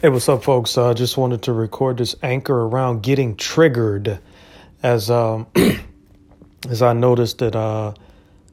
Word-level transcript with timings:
Hey, 0.00 0.10
what's 0.10 0.28
up, 0.28 0.44
folks? 0.44 0.78
I 0.78 0.90
uh, 0.90 0.94
just 0.94 1.16
wanted 1.16 1.42
to 1.42 1.52
record 1.52 1.96
this 1.96 2.14
anchor 2.22 2.54
around 2.54 3.02
getting 3.02 3.34
triggered, 3.34 4.20
as 4.80 5.10
um, 5.10 5.48
as 6.68 6.82
I 6.82 6.92
noticed 6.92 7.38
that 7.38 7.56
uh, 7.56 7.94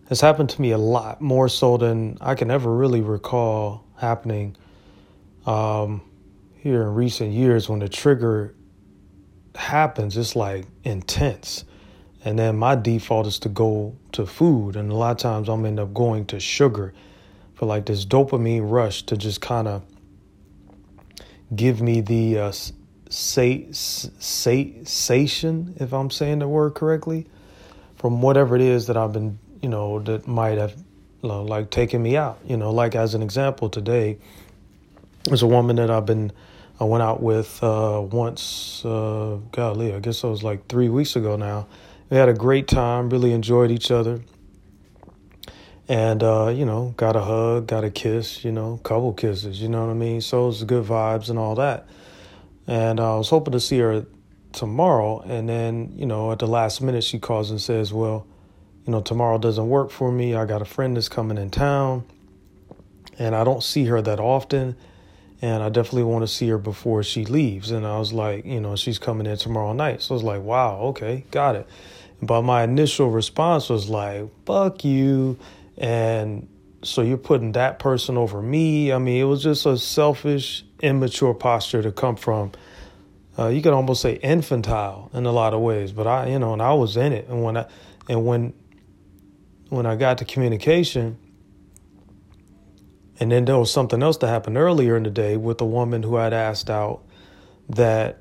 has 0.10 0.22
happened 0.22 0.50
to 0.50 0.60
me 0.60 0.72
a 0.72 0.80
lot 0.80 1.22
more 1.22 1.48
so 1.48 1.78
than 1.78 2.18
I 2.20 2.34
can 2.34 2.50
ever 2.50 2.76
really 2.76 3.02
recall 3.02 3.86
happening 3.96 4.58
um, 5.46 6.02
here 6.56 6.82
in 6.82 6.96
recent 6.96 7.32
years. 7.32 7.70
When 7.70 7.78
the 7.78 7.90
trigger 7.90 8.56
happens, 9.54 10.18
it's 10.18 10.36
like 10.36 10.66
intense, 10.84 11.64
and 12.24 12.40
then 12.40 12.58
my 12.58 12.74
default 12.74 13.28
is 13.28 13.38
to 13.42 13.50
go 13.50 13.96
to 14.14 14.26
food, 14.26 14.76
and 14.76 14.92
a 14.92 14.96
lot 14.96 15.12
of 15.12 15.18
times 15.18 15.48
I'm 15.48 15.64
end 15.68 15.80
up 15.80 15.94
going 15.94 16.26
to 16.26 16.40
sugar 16.40 16.92
for 17.54 17.68
like 17.68 17.86
this 17.86 18.04
dopamine 18.04 18.68
rush 18.68 19.04
to 19.04 19.16
just 19.16 19.42
kind 19.42 19.68
of 19.68 19.84
give 21.54 21.82
me 21.82 22.02
the 22.02 22.40
uh, 22.40 22.52
sation, 23.10 23.72
if 25.82 25.94
I'm 25.94 26.10
saying 26.10 26.40
the 26.40 26.48
word 26.48 26.74
correctly, 26.76 27.28
from 27.96 28.22
whatever 28.22 28.56
it 28.56 28.62
is 28.62 28.88
that 28.88 28.98
I've 28.98 29.14
been, 29.14 29.38
you 29.62 29.70
know, 29.70 30.00
that 30.00 30.28
might 30.28 30.58
have 30.58 30.76
you 31.22 31.30
know, 31.30 31.44
like 31.44 31.70
taken 31.70 32.02
me 32.02 32.18
out. 32.18 32.40
You 32.48 32.58
know, 32.58 32.72
like 32.72 32.96
as 32.96 33.14
an 33.16 33.22
example, 33.22 33.70
today 33.70 34.18
there's 35.24 35.42
a 35.42 35.48
woman 35.48 35.76
that 35.78 35.90
I've 35.90 36.06
been, 36.06 36.32
I 36.80 36.84
went 36.84 37.04
out 37.04 37.22
with 37.22 37.64
uh, 37.64 38.02
once, 38.02 38.84
uh, 38.86 39.40
golly, 39.52 39.94
I 39.94 40.00
guess 40.00 40.24
it 40.24 40.28
was 40.28 40.44
like 40.44 40.68
three 40.68 40.90
weeks 40.90 41.16
ago 41.16 41.36
now. 41.36 41.68
We 42.10 42.18
had 42.18 42.30
a 42.30 42.34
great 42.34 42.68
time, 42.68 43.10
really 43.10 43.34
enjoyed 43.34 43.72
each 43.72 43.90
other 43.90 44.22
and 45.88 46.24
uh, 46.24 46.48
you 46.48 46.66
know, 46.66 46.94
got 46.98 47.16
a 47.16 47.22
hug, 47.22 47.68
got 47.68 47.84
a 47.84 47.92
kiss, 47.92 48.44
you 48.44 48.52
know, 48.52 48.80
couple 48.84 49.14
kisses, 49.14 49.62
you 49.62 49.70
know 49.70 49.86
what 49.86 49.92
I 49.92 49.96
mean? 49.96 50.22
So 50.22 50.44
it 50.44 50.48
was 50.48 50.64
good 50.64 50.86
vibes 50.86 51.30
and 51.30 51.38
all 51.38 51.56
that. 51.56 51.88
And 52.68 53.00
uh, 53.00 53.16
I 53.16 53.18
was 53.18 53.30
hoping 53.30 53.52
to 53.52 53.60
see 53.60 53.78
her 53.80 54.06
tomorrow, 54.52 55.20
and 55.20 55.48
then 55.48 55.94
you 55.96 56.06
know, 56.06 56.32
at 56.32 56.40
the 56.40 56.48
last 56.48 56.82
minute, 56.82 57.04
she 57.04 57.20
calls 57.20 57.52
and 57.52 57.62
says, 57.62 57.94
"Well, 57.94 58.26
you 58.86 58.92
know, 58.92 59.02
tomorrow 59.02 59.38
doesn't 59.38 59.70
work 59.70 59.92
for 59.92 60.12
me. 60.12 60.34
I 60.34 60.46
got 60.46 60.62
a 60.62 60.66
friend 60.66 60.98
that's 60.98 61.10
coming 61.10 61.38
in 61.38 61.52
town, 61.52 62.06
and 63.20 63.36
I 63.36 63.44
don't 63.44 63.62
see 63.62 63.86
her 63.86 64.02
that 64.02 64.20
often." 64.20 64.76
And 65.42 65.62
I 65.62 65.70
definitely 65.70 66.04
want 66.04 66.24
to 66.24 66.28
see 66.28 66.48
her 66.48 66.58
before 66.58 67.04
she 67.04 67.26
leaves. 67.26 67.70
And 67.70 67.86
I 67.86 68.00
was 68.00 68.14
like, 68.14 68.46
you 68.46 68.60
know, 68.60 68.78
she's 68.78 68.98
coming 68.98 69.28
in 69.28 69.38
tomorrow 69.38 69.74
night. 69.74 70.02
So 70.02 70.14
I 70.14 70.16
was 70.16 70.24
like, 70.24 70.42
wow, 70.42 70.80
okay, 70.80 71.26
got 71.30 71.56
it. 71.56 71.68
But 72.22 72.44
my 72.44 72.64
initial 72.64 73.12
response 73.12 73.70
was 73.70 73.90
like, 73.90 74.30
fuck 74.46 74.86
you 74.86 75.38
and 75.78 76.48
so 76.84 77.02
you're 77.02 77.18
putting 77.18 77.54
that 77.54 77.80
person 77.80 78.18
over 78.18 78.42
me. 78.42 78.92
I 78.94 78.98
mean, 79.00 79.20
it 79.20 79.26
was 79.26 79.44
just 79.44 79.66
a 79.66 79.78
selfish, 79.78 80.64
immature 80.82 81.34
posture 81.34 81.82
to 81.82 81.92
come 81.92 82.16
from. 82.16 82.52
Uh, 83.38 83.48
you 83.48 83.62
could 83.62 83.74
almost 83.74 84.02
say 84.02 84.14
infantile 84.14 85.10
in 85.14 85.26
a 85.26 85.32
lot 85.32 85.54
of 85.54 85.62
ways, 85.62 85.92
but 85.92 86.08
I, 86.08 86.28
you 86.28 86.40
know, 86.40 86.54
and 86.54 86.62
I 86.62 86.74
was 86.74 86.96
in 86.96 87.12
it. 87.12 87.28
And 87.28 87.44
when 87.44 87.58
I, 87.58 87.66
and 88.08 88.26
when, 88.26 88.54
when 89.70 89.86
I 89.86 89.96
got 89.96 90.20
to 90.20 90.26
communication, 90.26 91.18
and 93.20 93.32
then 93.32 93.46
there 93.46 93.58
was 93.58 93.72
something 93.72 94.04
else 94.04 94.18
that 94.18 94.28
happened 94.28 94.58
earlier 94.58 94.96
in 94.96 95.04
the 95.04 95.10
day 95.10 95.38
with 95.38 95.60
a 95.62 95.66
woman 95.66 96.04
who 96.04 96.18
I'd 96.18 96.34
asked 96.34 96.70
out 96.70 97.04
that 97.70 98.20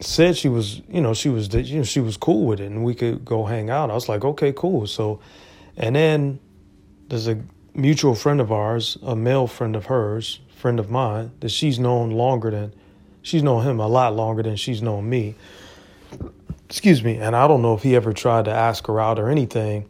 said 0.00 0.36
she 0.36 0.48
was, 0.48 0.80
you 0.88 1.00
know, 1.00 1.14
she 1.14 1.28
was, 1.28 1.52
you 1.52 1.78
know, 1.78 1.84
she 1.84 2.00
was 2.00 2.16
cool 2.16 2.46
with 2.46 2.60
it, 2.60 2.66
and 2.66 2.84
we 2.84 2.94
could 2.94 3.24
go 3.24 3.44
hang 3.44 3.70
out. 3.70 3.90
I 3.90 3.94
was 3.94 4.08
like, 4.08 4.24
okay, 4.24 4.52
cool. 4.52 4.86
So 4.86 5.20
and 5.78 5.94
then 5.94 6.40
there's 7.08 7.28
a 7.28 7.40
mutual 7.72 8.14
friend 8.14 8.40
of 8.40 8.50
ours, 8.52 8.98
a 9.02 9.14
male 9.14 9.46
friend 9.46 9.76
of 9.76 9.86
hers, 9.86 10.40
friend 10.56 10.80
of 10.80 10.90
mine, 10.90 11.30
that 11.40 11.50
she's 11.50 11.78
known 11.78 12.10
longer 12.10 12.50
than 12.50 12.74
she's 13.22 13.42
known 13.42 13.64
him 13.64 13.78
a 13.78 13.86
lot 13.86 14.14
longer 14.14 14.42
than 14.42 14.56
she's 14.56 14.82
known 14.82 15.08
me. 15.08 15.36
Excuse 16.66 17.02
me. 17.02 17.16
And 17.16 17.34
I 17.34 17.46
don't 17.46 17.62
know 17.62 17.74
if 17.74 17.82
he 17.82 17.94
ever 17.94 18.12
tried 18.12 18.46
to 18.46 18.50
ask 18.50 18.86
her 18.88 19.00
out 19.00 19.18
or 19.18 19.30
anything. 19.30 19.88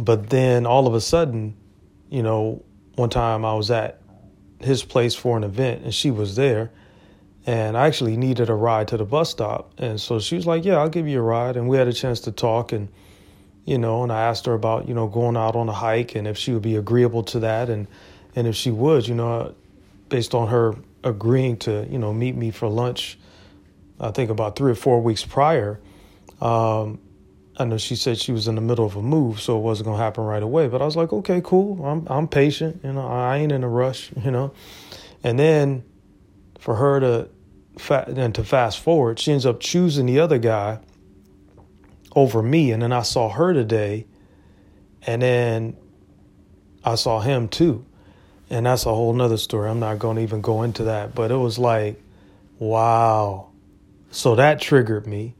But 0.00 0.30
then 0.30 0.66
all 0.66 0.86
of 0.86 0.94
a 0.94 1.00
sudden, 1.00 1.54
you 2.10 2.22
know, 2.22 2.64
one 2.94 3.10
time 3.10 3.44
I 3.44 3.54
was 3.54 3.70
at 3.70 4.00
his 4.60 4.82
place 4.82 5.14
for 5.14 5.36
an 5.36 5.44
event 5.44 5.84
and 5.84 5.94
she 5.94 6.10
was 6.10 6.34
there 6.34 6.70
and 7.46 7.76
I 7.76 7.86
actually 7.86 8.16
needed 8.16 8.48
a 8.48 8.54
ride 8.54 8.88
to 8.88 8.96
the 8.96 9.04
bus 9.04 9.30
stop. 9.30 9.72
And 9.78 10.00
so 10.00 10.18
she 10.18 10.34
was 10.34 10.46
like, 10.46 10.64
Yeah, 10.64 10.78
I'll 10.78 10.88
give 10.88 11.06
you 11.06 11.18
a 11.20 11.22
ride. 11.22 11.56
And 11.56 11.68
we 11.68 11.76
had 11.76 11.86
a 11.86 11.92
chance 11.92 12.20
to 12.20 12.32
talk 12.32 12.72
and 12.72 12.88
you 13.66 13.78
know, 13.78 14.04
and 14.04 14.12
I 14.12 14.22
asked 14.22 14.46
her 14.46 14.54
about, 14.54 14.88
you 14.88 14.94
know, 14.94 15.08
going 15.08 15.36
out 15.36 15.56
on 15.56 15.68
a 15.68 15.72
hike 15.72 16.14
and 16.14 16.26
if 16.26 16.38
she 16.38 16.52
would 16.52 16.62
be 16.62 16.76
agreeable 16.76 17.24
to 17.24 17.40
that 17.40 17.68
and 17.68 17.88
and 18.34 18.46
if 18.46 18.54
she 18.54 18.70
would, 18.70 19.08
you 19.08 19.14
know, 19.14 19.54
based 20.08 20.34
on 20.34 20.48
her 20.48 20.76
agreeing 21.02 21.56
to, 21.58 21.86
you 21.90 21.98
know, 21.98 22.12
meet 22.12 22.36
me 22.36 22.50
for 22.50 22.68
lunch, 22.68 23.18
I 23.98 24.12
think 24.12 24.30
about 24.30 24.56
three 24.56 24.70
or 24.70 24.76
four 24.76 25.00
weeks 25.00 25.24
prior. 25.24 25.80
Um, 26.40 27.00
I 27.56 27.64
know 27.64 27.78
she 27.78 27.96
said 27.96 28.18
she 28.18 28.32
was 28.32 28.46
in 28.46 28.54
the 28.54 28.60
middle 28.60 28.84
of 28.84 28.94
a 28.94 29.02
move, 29.02 29.40
so 29.40 29.56
it 29.56 29.62
wasn't 29.62 29.86
gonna 29.86 30.02
happen 30.02 30.24
right 30.24 30.42
away. 30.42 30.68
But 30.68 30.80
I 30.80 30.84
was 30.84 30.94
like, 30.94 31.12
okay, 31.12 31.40
cool. 31.42 31.84
I'm 31.84 32.06
I'm 32.08 32.28
patient, 32.28 32.82
you 32.84 32.92
know. 32.92 33.06
I 33.06 33.38
ain't 33.38 33.50
in 33.50 33.64
a 33.64 33.68
rush, 33.68 34.12
you 34.24 34.30
know. 34.30 34.52
And 35.24 35.38
then 35.38 35.82
for 36.60 36.76
her 36.76 37.00
to, 37.00 37.28
fa- 37.78 38.12
and 38.14 38.34
to 38.34 38.44
fast 38.44 38.78
forward, 38.78 39.18
she 39.18 39.32
ends 39.32 39.46
up 39.46 39.58
choosing 39.58 40.06
the 40.06 40.20
other 40.20 40.38
guy 40.38 40.78
over 42.16 42.42
me. 42.42 42.72
And 42.72 42.82
then 42.82 42.92
I 42.92 43.02
saw 43.02 43.28
her 43.28 43.52
today, 43.52 44.06
and 45.06 45.22
then 45.22 45.76
I 46.82 46.96
saw 46.96 47.20
him 47.20 47.46
too. 47.46 47.86
And 48.50 48.66
that's 48.66 48.86
a 48.86 48.94
whole 48.94 49.12
nother 49.12 49.36
story. 49.36 49.70
I'm 49.70 49.80
not 49.80 50.00
going 50.00 50.16
to 50.16 50.22
even 50.22 50.40
go 50.40 50.62
into 50.62 50.84
that. 50.84 51.14
But 51.14 51.30
it 51.30 51.36
was 51.36 51.58
like, 51.58 52.00
wow. 52.58 53.50
So 54.10 54.34
that 54.36 54.60
triggered 54.60 55.06
me 55.06 55.34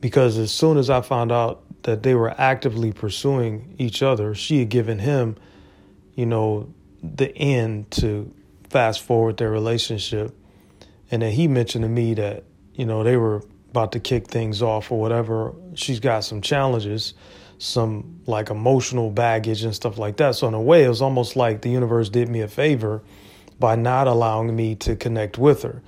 because 0.00 0.38
as 0.38 0.50
soon 0.50 0.76
as 0.76 0.90
I 0.90 1.00
found 1.00 1.32
out 1.32 1.62
that 1.82 2.02
they 2.02 2.14
were 2.14 2.38
actively 2.38 2.92
pursuing 2.92 3.74
each 3.78 4.02
other, 4.02 4.34
she 4.34 4.60
had 4.60 4.68
given 4.68 4.98
him, 4.98 5.36
you 6.14 6.26
know, 6.26 6.72
the 7.02 7.34
end 7.36 7.90
to 7.92 8.32
fast 8.68 9.00
forward 9.00 9.38
their 9.38 9.50
relationship. 9.50 10.36
And 11.10 11.22
then 11.22 11.32
he 11.32 11.48
mentioned 11.48 11.82
to 11.84 11.88
me 11.88 12.14
that, 12.14 12.44
you 12.74 12.84
know, 12.84 13.02
they 13.02 13.16
were 13.16 13.42
about 13.72 13.92
to 13.92 14.00
kick 14.00 14.28
things 14.28 14.60
off 14.60 14.92
or 14.92 15.00
whatever, 15.00 15.54
she's 15.74 15.98
got 15.98 16.20
some 16.20 16.42
challenges, 16.42 17.14
some 17.56 18.20
like 18.26 18.50
emotional 18.50 19.10
baggage 19.10 19.64
and 19.64 19.74
stuff 19.74 19.96
like 19.96 20.18
that. 20.18 20.34
So 20.34 20.46
in 20.46 20.52
a 20.52 20.60
way, 20.60 20.84
it 20.84 20.88
was 20.88 21.00
almost 21.00 21.36
like 21.36 21.62
the 21.62 21.70
universe 21.70 22.10
did 22.10 22.28
me 22.28 22.42
a 22.42 22.48
favor 22.48 23.02
by 23.58 23.74
not 23.76 24.08
allowing 24.08 24.54
me 24.54 24.74
to 24.76 24.94
connect 24.94 25.38
with 25.38 25.62
her. 25.62 25.82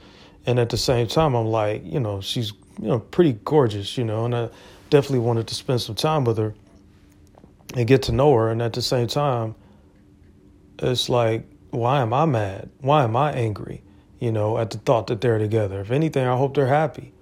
And 0.47 0.59
at 0.59 0.71
the 0.71 0.79
same 0.79 1.07
time, 1.09 1.35
I'm 1.35 1.47
like, 1.47 1.85
you 1.85 2.01
know, 2.01 2.23
she's 2.23 2.53
you 2.81 2.89
know 2.89 3.01
pretty 3.01 3.35
gorgeous, 3.45 3.99
you 3.99 4.05
know, 4.05 4.25
and 4.25 4.35
I 4.35 4.49
definitely 4.89 5.19
wanted 5.19 5.47
to 5.49 5.55
spend 5.55 5.83
some 5.83 5.95
time 5.95 6.25
with 6.25 6.39
her 6.39 6.55
and 7.75 7.87
get 7.87 8.05
to 8.05 8.13
know 8.13 8.35
her. 8.35 8.51
And 8.51 8.63
at 8.63 8.73
the 8.73 8.83
same 8.83 9.09
time, 9.09 9.55
it's 10.79 11.11
like, 11.11 11.47
why 11.69 12.01
am 12.01 12.15
I 12.15 12.25
mad? 12.25 12.71
Why 12.81 13.05
am 13.05 13.15
I 13.15 13.33
angry? 13.33 13.83
You 14.21 14.33
know, 14.33 14.57
at 14.57 14.71
the 14.71 14.79
thought 14.79 15.09
that 15.09 15.21
they're 15.21 15.39
together. 15.39 15.81
If 15.81 15.91
anything, 15.91 16.27
I 16.27 16.37
hope 16.37 16.55
they're 16.55 16.67
happy 16.67 17.14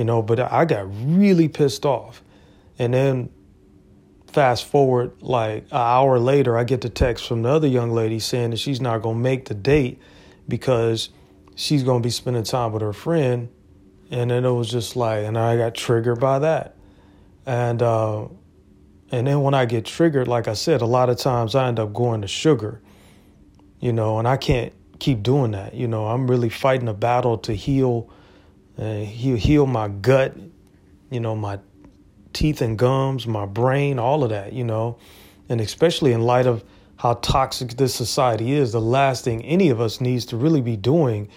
you 0.00 0.04
know, 0.04 0.22
but 0.22 0.40
I 0.40 0.64
got 0.64 0.86
really 0.90 1.46
pissed 1.46 1.84
off. 1.84 2.22
And 2.78 2.94
then 2.94 3.28
fast 4.28 4.64
forward 4.64 5.12
like 5.20 5.64
an 5.64 5.76
hour 5.76 6.18
later, 6.18 6.56
I 6.56 6.64
get 6.64 6.80
the 6.80 6.88
text 6.88 7.28
from 7.28 7.42
the 7.42 7.50
other 7.50 7.68
young 7.68 7.90
lady 7.90 8.18
saying 8.18 8.52
that 8.52 8.56
she's 8.56 8.80
not 8.80 9.02
going 9.02 9.16
to 9.16 9.20
make 9.20 9.44
the 9.44 9.54
date 9.54 10.00
because 10.48 11.10
she's 11.54 11.82
going 11.82 12.00
to 12.00 12.06
be 12.06 12.10
spending 12.10 12.44
time 12.44 12.72
with 12.72 12.80
her 12.80 12.94
friend. 12.94 13.50
And 14.10 14.30
then 14.30 14.46
it 14.46 14.50
was 14.50 14.70
just 14.70 14.96
like, 14.96 15.22
and 15.26 15.36
I 15.36 15.58
got 15.58 15.74
triggered 15.74 16.18
by 16.18 16.38
that. 16.38 16.76
And, 17.44 17.82
uh, 17.82 18.28
and 19.10 19.26
then 19.26 19.42
when 19.42 19.52
I 19.52 19.66
get 19.66 19.84
triggered, 19.84 20.28
like 20.28 20.48
I 20.48 20.54
said, 20.54 20.80
a 20.80 20.86
lot 20.86 21.10
of 21.10 21.18
times 21.18 21.54
I 21.54 21.68
end 21.68 21.78
up 21.78 21.92
going 21.92 22.22
to 22.22 22.26
sugar, 22.26 22.80
you 23.80 23.92
know, 23.92 24.18
and 24.18 24.26
I 24.26 24.38
can't 24.38 24.72
keep 24.98 25.22
doing 25.22 25.50
that. 25.50 25.74
You 25.74 25.88
know, 25.88 26.06
I'm 26.06 26.26
really 26.26 26.48
fighting 26.48 26.88
a 26.88 26.94
battle 26.94 27.36
to 27.36 27.52
heal 27.52 28.10
uh, 28.80 28.94
he'll 29.00 29.36
heal 29.36 29.66
my 29.66 29.88
gut, 29.88 30.34
you 31.10 31.20
know, 31.20 31.36
my 31.36 31.58
teeth 32.32 32.62
and 32.62 32.78
gums, 32.78 33.26
my 33.26 33.44
brain, 33.44 33.98
all 33.98 34.24
of 34.24 34.30
that, 34.30 34.52
you 34.52 34.64
know. 34.64 34.98
And 35.48 35.60
especially 35.60 36.12
in 36.12 36.22
light 36.22 36.46
of 36.46 36.64
how 36.96 37.14
toxic 37.14 37.76
this 37.76 37.94
society 37.94 38.52
is, 38.52 38.72
the 38.72 38.80
last 38.80 39.24
thing 39.24 39.44
any 39.44 39.68
of 39.68 39.80
us 39.80 40.00
needs 40.00 40.24
to 40.26 40.36
really 40.36 40.60
be 40.60 40.76
doing 40.76 41.28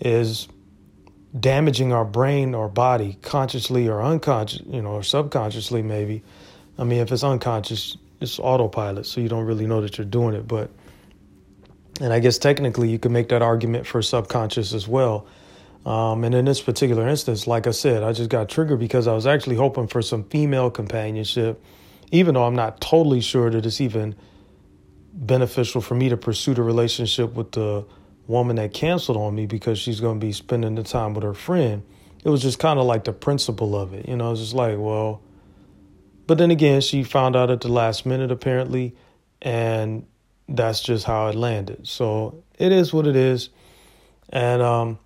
is 0.00 0.48
damaging 1.38 1.92
our 1.92 2.04
brain 2.04 2.54
or 2.54 2.68
body 2.68 3.18
consciously 3.22 3.88
or 3.88 4.02
unconscious, 4.02 4.62
you 4.66 4.82
know, 4.82 4.90
or 4.90 5.02
subconsciously 5.02 5.82
maybe. 5.82 6.22
I 6.78 6.84
mean, 6.84 7.00
if 7.00 7.10
it's 7.10 7.24
unconscious, 7.24 7.96
it's 8.20 8.38
autopilot, 8.38 9.06
so 9.06 9.20
you 9.20 9.28
don't 9.28 9.44
really 9.44 9.66
know 9.66 9.80
that 9.80 9.98
you're 9.98 10.04
doing 10.04 10.34
it. 10.34 10.46
But, 10.46 10.70
and 12.00 12.12
I 12.12 12.20
guess 12.20 12.38
technically 12.38 12.88
you 12.88 12.98
could 12.98 13.10
make 13.10 13.28
that 13.30 13.42
argument 13.42 13.86
for 13.86 14.02
subconscious 14.02 14.72
as 14.72 14.86
well. 14.86 15.26
Um, 15.84 16.24
and 16.24 16.34
in 16.34 16.46
this 16.46 16.62
particular 16.62 17.06
instance, 17.06 17.46
like 17.46 17.66
I 17.66 17.72
said, 17.72 18.02
I 18.02 18.12
just 18.12 18.30
got 18.30 18.48
triggered 18.48 18.78
because 18.78 19.06
I 19.06 19.12
was 19.12 19.26
actually 19.26 19.56
hoping 19.56 19.86
for 19.86 20.00
some 20.00 20.24
female 20.24 20.70
companionship, 20.70 21.62
even 22.10 22.34
though 22.34 22.44
I'm 22.44 22.54
not 22.54 22.80
totally 22.80 23.20
sure 23.20 23.50
that 23.50 23.66
it's 23.66 23.80
even 23.80 24.14
beneficial 25.12 25.80
for 25.80 25.94
me 25.94 26.08
to 26.08 26.16
pursue 26.16 26.54
the 26.54 26.62
relationship 26.62 27.34
with 27.34 27.52
the 27.52 27.84
woman 28.26 28.56
that 28.56 28.72
canceled 28.72 29.18
on 29.18 29.34
me 29.34 29.46
because 29.46 29.78
she's 29.78 30.00
going 30.00 30.18
to 30.18 30.26
be 30.26 30.32
spending 30.32 30.74
the 30.74 30.82
time 30.82 31.14
with 31.14 31.22
her 31.22 31.34
friend. 31.34 31.82
It 32.24 32.30
was 32.30 32.40
just 32.40 32.58
kind 32.58 32.78
of 32.78 32.86
like 32.86 33.04
the 33.04 33.12
principle 33.12 33.76
of 33.76 33.92
it. 33.92 34.08
You 34.08 34.16
know, 34.16 34.32
it's 34.32 34.40
just 34.40 34.54
like, 34.54 34.78
well, 34.78 35.20
but 36.26 36.38
then 36.38 36.50
again, 36.50 36.80
she 36.80 37.04
found 37.04 37.36
out 37.36 37.50
at 37.50 37.60
the 37.60 37.68
last 37.68 38.06
minute 38.06 38.30
apparently, 38.30 38.94
and 39.42 40.06
that's 40.48 40.80
just 40.80 41.04
how 41.04 41.28
it 41.28 41.34
landed. 41.34 41.86
So 41.86 42.42
it 42.58 42.72
is 42.72 42.92
what 42.92 43.06
it 43.06 43.14
is. 43.16 43.50
And 44.30 44.62
um, 44.62 44.98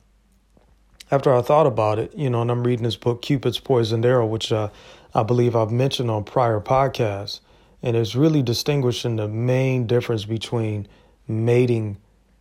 after 1.10 1.34
I 1.34 1.43
thought 1.43 1.66
about 1.66 1.99
it, 1.99 2.14
you 2.14 2.28
know, 2.28 2.43
and 2.43 2.50
I'm 2.50 2.64
reading 2.64 2.84
this 2.84 2.96
book, 2.96 3.22
Cupid's 3.22 3.58
Poisoned 3.58 4.05
Arrow, 4.05 4.26
which 4.26 4.52
uh, 4.52 4.69
I 5.14 5.22
believe 5.22 5.56
I've 5.56 5.70
mentioned 5.70 6.10
on 6.10 6.25
prior 6.25 6.60
podcasts, 6.60 7.40
and 7.82 7.96
it's 7.96 8.14
really 8.14 8.43
distinguishing 8.43 9.16
the 9.16 9.28
main 9.28 9.87
difference 9.87 10.25
between 10.25 10.87
mating 11.26 11.96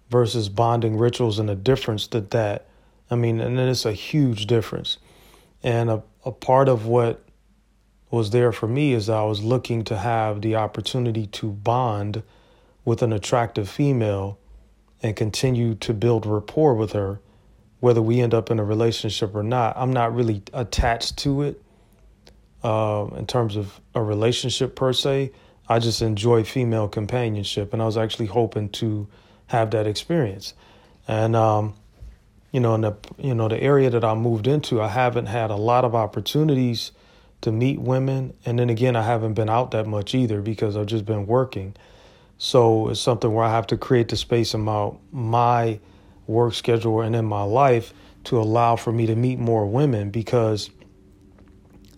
versus 0.10 0.50
bonding 0.50 0.98
rituals 0.98 1.40
and 1.40 1.50
the 1.50 1.56
difference 1.56 2.08
that 2.08 2.32
that, 2.32 2.68
I 3.10 3.16
mean, 3.16 3.40
and 3.40 3.60
it's 3.60 3.86
a 3.86 3.94
huge 3.94 4.48
difference. 4.48 4.98
And 5.64 5.90
a, 5.90 6.04
a 6.26 6.32
part 6.32 6.70
of 6.70 6.86
what 6.86 7.24
was 8.10 8.32
there 8.32 8.52
for 8.52 8.68
me 8.68 8.94
is 8.94 9.10
I 9.10 9.24
was 9.24 9.44
looking 9.44 9.84
to 9.86 9.98
have 9.98 10.42
the 10.42 10.56
opportunity 10.56 11.28
to 11.28 11.52
bond 11.52 12.24
with 12.86 13.02
an 13.02 13.12
attractive 13.12 13.70
female 13.70 14.40
and 15.04 15.16
continue 15.16 15.76
to 15.76 15.94
build 15.94 16.26
rapport 16.26 16.74
with 16.74 16.94
her, 16.94 17.20
whether 17.80 18.02
we 18.02 18.22
end 18.22 18.34
up 18.34 18.50
in 18.50 18.60
a 18.60 18.64
relationship 18.64 19.36
or 19.36 19.44
not. 19.44 19.76
I'm 19.78 19.94
not 19.94 20.14
really 20.16 20.42
attached 20.54 21.18
to 21.18 21.44
it 21.44 21.62
uh, 22.64 23.08
in 23.16 23.28
terms 23.28 23.56
of 23.56 23.80
a 23.94 24.02
relationship 24.02 24.76
per 24.76 24.94
se. 24.94 25.32
I 25.70 25.80
just 25.80 26.02
enjoy 26.02 26.44
female 26.44 26.88
companionship, 26.88 27.74
and 27.74 27.82
I 27.82 27.86
was 27.86 27.98
actually 27.98 28.28
hoping 28.28 28.70
to 28.70 29.08
have 29.48 29.72
that 29.72 29.86
experience. 29.86 30.54
And 31.08 31.36
um, 31.36 31.76
you 32.52 32.60
know, 32.60 32.76
in 32.76 32.82
the 32.82 32.96
you 33.18 33.36
know 33.36 33.48
the 33.48 33.62
area 33.62 33.90
that 33.90 34.04
I 34.04 34.16
moved 34.16 34.48
into, 34.48 34.82
I 34.82 34.88
haven't 34.88 35.28
had 35.28 35.52
a 35.52 35.56
lot 35.56 35.86
of 35.86 35.94
opportunities 35.94 36.92
to 37.42 37.52
meet 37.52 37.80
women, 37.80 38.34
and 38.46 38.58
then 38.58 38.70
again, 38.70 38.96
I 38.96 39.04
haven't 39.04 39.34
been 39.34 39.50
out 39.50 39.72
that 39.72 39.86
much 39.86 40.16
either 40.16 40.42
because 40.42 40.76
I've 40.76 40.88
just 40.88 41.06
been 41.06 41.28
working. 41.28 41.76
So 42.40 42.90
it's 42.90 43.00
something 43.00 43.34
where 43.34 43.46
I 43.46 43.52
have 43.52 43.68
to 43.68 43.78
create 43.78 44.10
the 44.10 44.16
space 44.16 44.54
in 44.54 44.62
my 44.62 44.92
my 45.12 45.80
work 46.28 46.54
schedule 46.54 47.02
and 47.02 47.16
in 47.16 47.26
my 47.26 47.44
life 47.44 47.94
to 48.26 48.40
allow 48.40 48.76
for 48.76 48.92
me 48.92 49.06
to 49.06 49.16
meet 49.16 49.40
more 49.40 49.66
women 49.66 50.10
because 50.10 50.70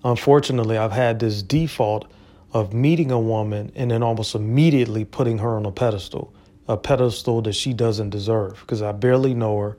unfortunately 0.04 0.78
I've 0.78 0.92
had 0.92 1.20
this 1.20 1.42
default 1.42 2.10
of 2.54 2.74
meeting 2.74 3.12
a 3.12 3.20
woman 3.20 3.72
and 3.76 3.92
then 3.92 4.04
almost 4.04 4.36
immediately 4.36 5.06
putting 5.06 5.40
her 5.40 5.56
on 5.56 5.66
a 5.66 5.72
pedestal, 5.72 6.34
a 6.68 6.78
pedestal 6.78 7.42
that 7.44 7.54
she 7.54 7.74
doesn't 7.74 8.10
deserve 8.10 8.60
because 8.62 8.82
I 8.82 8.92
barely 8.92 9.34
know 9.34 9.60
her 9.60 9.78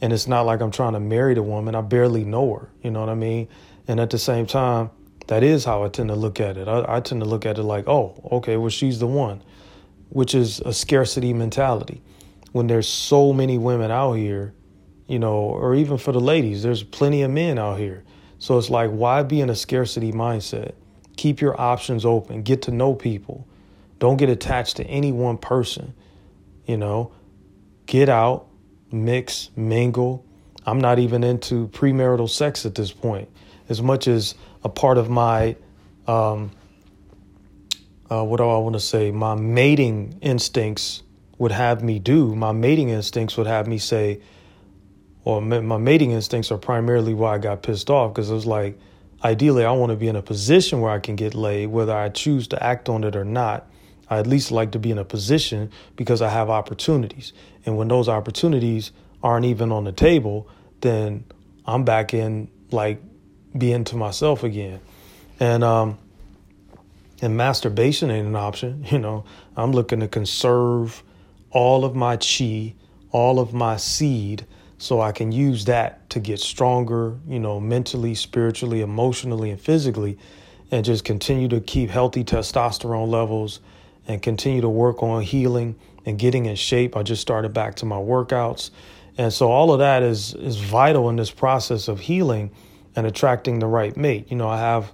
and 0.00 0.12
it's 0.12 0.26
not 0.26 0.42
like 0.42 0.60
I'm 0.60 0.70
trying 0.70 0.94
to 0.94 1.00
marry 1.00 1.34
the 1.34 1.42
woman, 1.42 1.74
I 1.74 1.82
barely 1.82 2.24
know 2.24 2.54
her, 2.54 2.70
you 2.82 2.90
know 2.90 3.00
what 3.00 3.08
I 3.08 3.14
mean? 3.14 3.48
And 3.86 4.00
at 4.00 4.10
the 4.10 4.18
same 4.18 4.46
time, 4.46 4.90
that 5.26 5.42
is 5.42 5.64
how 5.64 5.84
I 5.84 5.88
tend 5.88 6.08
to 6.08 6.14
look 6.14 6.40
at 6.40 6.56
it. 6.56 6.68
I, 6.68 6.96
I 6.96 7.00
tend 7.00 7.20
to 7.20 7.28
look 7.28 7.44
at 7.44 7.58
it 7.58 7.62
like, 7.62 7.86
oh, 7.86 8.20
okay, 8.32 8.56
well, 8.56 8.70
she's 8.70 8.98
the 8.98 9.06
one 9.06 9.42
which 10.10 10.34
is 10.34 10.60
a 10.60 10.72
scarcity 10.72 11.32
mentality. 11.32 12.02
When 12.52 12.66
there's 12.66 12.88
so 12.88 13.32
many 13.32 13.58
women 13.58 13.90
out 13.90 14.14
here, 14.14 14.54
you 15.06 15.18
know, 15.18 15.34
or 15.34 15.74
even 15.74 15.98
for 15.98 16.12
the 16.12 16.20
ladies, 16.20 16.62
there's 16.62 16.82
plenty 16.82 17.22
of 17.22 17.30
men 17.30 17.58
out 17.58 17.78
here. 17.78 18.04
So 18.38 18.58
it's 18.58 18.70
like, 18.70 18.90
why 18.90 19.22
be 19.22 19.40
in 19.40 19.50
a 19.50 19.54
scarcity 19.54 20.12
mindset? 20.12 20.74
Keep 21.16 21.40
your 21.40 21.60
options 21.60 22.04
open, 22.04 22.42
get 22.42 22.62
to 22.62 22.70
know 22.70 22.94
people. 22.94 23.46
Don't 23.98 24.16
get 24.16 24.30
attached 24.30 24.76
to 24.76 24.84
any 24.84 25.12
one 25.12 25.36
person, 25.36 25.94
you 26.66 26.76
know. 26.76 27.12
Get 27.86 28.08
out, 28.08 28.46
mix, 28.90 29.50
mingle. 29.56 30.24
I'm 30.64 30.80
not 30.80 30.98
even 30.98 31.22
into 31.22 31.68
premarital 31.68 32.30
sex 32.30 32.64
at 32.64 32.74
this 32.74 32.92
point, 32.92 33.28
as 33.68 33.82
much 33.82 34.08
as 34.08 34.34
a 34.64 34.68
part 34.68 34.96
of 34.96 35.10
my 35.10 35.56
um, 36.06 36.50
uh, 38.10 38.24
what 38.24 38.38
do 38.38 38.48
I 38.48 38.58
want 38.58 38.74
to 38.74 38.80
say? 38.80 39.10
My 39.10 39.34
mating 39.34 40.18
instincts 40.20 41.02
would 41.40 41.52
have 41.52 41.82
me 41.82 41.98
do. 41.98 42.34
My 42.36 42.52
mating 42.52 42.90
instincts 42.90 43.38
would 43.38 43.46
have 43.46 43.66
me 43.66 43.78
say, 43.78 44.20
or 45.24 45.40
my 45.40 45.78
mating 45.78 46.10
instincts 46.10 46.52
are 46.52 46.58
primarily 46.58 47.14
why 47.14 47.36
I 47.36 47.38
got 47.38 47.62
pissed 47.62 47.88
off 47.88 48.12
because 48.12 48.30
it 48.30 48.34
was 48.34 48.44
like, 48.44 48.78
ideally, 49.24 49.64
I 49.64 49.72
want 49.72 49.88
to 49.88 49.96
be 49.96 50.06
in 50.06 50.16
a 50.16 50.22
position 50.22 50.82
where 50.82 50.92
I 50.92 50.98
can 50.98 51.16
get 51.16 51.34
laid, 51.34 51.68
whether 51.68 51.96
I 51.96 52.10
choose 52.10 52.46
to 52.48 52.62
act 52.62 52.90
on 52.90 53.04
it 53.04 53.16
or 53.16 53.24
not. 53.24 53.66
I 54.10 54.18
at 54.18 54.26
least 54.26 54.50
like 54.50 54.72
to 54.72 54.78
be 54.78 54.90
in 54.90 54.98
a 54.98 55.04
position 55.04 55.70
because 55.96 56.20
I 56.20 56.28
have 56.28 56.50
opportunities. 56.50 57.32
And 57.64 57.78
when 57.78 57.88
those 57.88 58.06
opportunities 58.06 58.92
aren't 59.22 59.46
even 59.46 59.72
on 59.72 59.84
the 59.84 59.92
table, 59.92 60.46
then 60.82 61.24
I'm 61.64 61.84
back 61.84 62.12
in 62.12 62.50
like 62.70 63.00
being 63.56 63.84
to 63.84 63.96
myself 63.96 64.44
again. 64.44 64.80
And 65.38 65.64
um, 65.64 65.96
and 67.22 67.34
masturbation 67.34 68.10
ain't 68.10 68.26
an 68.26 68.36
option. 68.36 68.84
You 68.90 68.98
know, 68.98 69.24
I'm 69.56 69.72
looking 69.72 70.00
to 70.00 70.08
conserve 70.08 71.02
all 71.50 71.84
of 71.84 71.94
my 71.94 72.16
chi, 72.16 72.74
all 73.10 73.38
of 73.38 73.52
my 73.52 73.76
seed, 73.76 74.46
so 74.78 75.00
I 75.00 75.12
can 75.12 75.30
use 75.30 75.66
that 75.66 76.08
to 76.10 76.20
get 76.20 76.40
stronger, 76.40 77.18
you 77.28 77.38
know, 77.38 77.60
mentally, 77.60 78.14
spiritually, 78.14 78.80
emotionally, 78.80 79.50
and 79.50 79.60
physically, 79.60 80.18
and 80.70 80.84
just 80.84 81.04
continue 81.04 81.48
to 81.48 81.60
keep 81.60 81.90
healthy 81.90 82.24
testosterone 82.24 83.08
levels 83.08 83.60
and 84.06 84.22
continue 84.22 84.60
to 84.60 84.68
work 84.68 85.02
on 85.02 85.22
healing 85.22 85.76
and 86.06 86.18
getting 86.18 86.46
in 86.46 86.56
shape. 86.56 86.96
I 86.96 87.02
just 87.02 87.20
started 87.20 87.52
back 87.52 87.74
to 87.76 87.86
my 87.86 87.96
workouts. 87.96 88.70
And 89.18 89.32
so 89.32 89.50
all 89.50 89.72
of 89.72 89.80
that 89.80 90.02
is 90.02 90.34
is 90.34 90.56
vital 90.56 91.10
in 91.10 91.16
this 91.16 91.30
process 91.30 91.88
of 91.88 92.00
healing 92.00 92.50
and 92.96 93.06
attracting 93.06 93.58
the 93.58 93.66
right 93.66 93.94
mate. 93.96 94.30
You 94.30 94.36
know, 94.36 94.48
I 94.48 94.58
have 94.58 94.92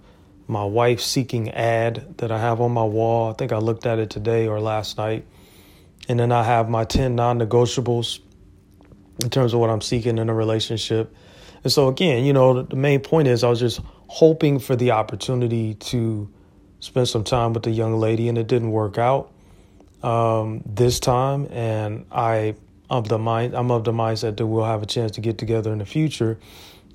my 0.49 0.64
wife 0.64 1.00
seeking 1.00 1.50
ad 1.50 2.19
that 2.19 2.32
I 2.32 2.41
have 2.41 2.61
on 2.61 2.73
my 2.73 2.85
wall. 2.85 3.31
I 3.31 3.35
think 3.35 3.52
I 3.52 3.59
looked 3.59 3.87
at 3.87 3.99
it 3.99 4.11
today 4.11 4.49
or 4.49 4.61
last 4.61 4.99
night. 4.99 5.25
And 6.08 6.20
then 6.20 6.32
I 6.32 6.43
have 6.43 6.69
my 6.69 6.85
10 6.85 7.14
non 7.14 7.38
negotiables 7.38 8.20
in 9.23 9.31
terms 9.31 9.55
of 9.55 9.61
what 9.61 9.70
I'm 9.70 9.81
seeking 9.81 10.19
in 10.19 10.29
a 10.29 10.35
relationship. 10.35 11.14
And 11.64 11.73
so, 11.73 11.88
again, 11.88 12.25
you 12.25 12.32
know, 12.32 12.62
the 12.62 12.76
main 12.76 13.00
point 13.00 13.29
is 13.29 13.43
I 13.43 13.49
was 13.49 13.61
just 13.61 13.81
hoping 14.06 14.58
for 14.58 14.76
the 14.76 14.93
opportunity 14.93 15.75
to 15.75 16.32
spend 16.81 17.08
some 17.08 17.25
time 17.25 17.53
with 17.53 17.64
the 17.64 17.70
young 17.70 17.99
lady, 17.99 18.29
and 18.29 18.38
it 18.38 18.47
didn't 18.47 18.70
work 18.70 18.99
out 18.99 19.32
um, 20.03 20.62
this 20.64 21.00
time. 21.00 21.49
And 21.50 22.06
I, 22.12 22.55
of 22.88 23.09
the 23.09 23.19
mind, 23.19 23.55
I'm 23.55 23.70
of 23.70 23.85
the 23.85 23.92
mindset 23.92 24.37
that 24.37 24.47
we'll 24.47 24.64
have 24.64 24.83
a 24.83 24.87
chance 24.87 25.12
to 25.12 25.21
get 25.21 25.38
together 25.38 25.73
in 25.73 25.78
the 25.78 25.87
future. 25.87 26.38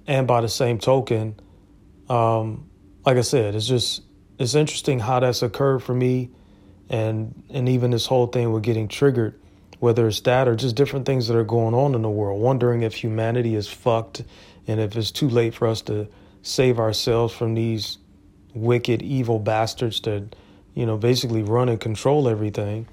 And 0.07 0.27
by 0.27 0.41
the 0.41 0.49
same 0.49 0.79
token, 0.79 1.35
um, 2.09 2.69
like 3.05 3.17
I 3.17 3.21
said, 3.21 3.55
it's 3.55 3.67
just 3.67 4.01
it's 4.39 4.55
interesting 4.55 4.99
how 4.99 5.19
that's 5.19 5.41
occurred 5.41 5.83
for 5.83 5.93
me, 5.93 6.29
and 6.91 7.43
and 7.49 7.69
even 7.69 7.89
this 7.91 8.05
whole 8.05 8.27
thing 8.27 8.51
with 8.51 8.63
getting 8.63 8.87
triggered, 8.87 9.39
whether 9.79 10.07
it's 10.07 10.19
that 10.21 10.47
or 10.47 10.55
just 10.55 10.75
different 10.75 11.05
things 11.05 11.27
that 11.27 11.37
are 11.37 11.43
going 11.43 11.73
on 11.73 11.95
in 11.95 12.01
the 12.03 12.09
world. 12.09 12.39
Wondering 12.39 12.83
if 12.83 12.93
humanity 12.93 13.55
is 13.55 13.67
fucked, 13.67 14.23
and 14.67 14.79
if 14.79 14.95
it's 14.95 15.09
too 15.09 15.29
late 15.29 15.55
for 15.55 15.67
us 15.67 15.81
to 15.83 16.07
save 16.43 16.79
ourselves 16.79 17.33
from 17.33 17.55
these 17.55 17.97
wicked, 18.53 19.01
evil 19.01 19.39
bastards 19.39 20.01
that 20.01 20.35
you 20.75 20.85
know 20.85 20.97
basically 20.97 21.41
run 21.41 21.69
and 21.69 21.79
control 21.79 22.27
everything, 22.27 22.85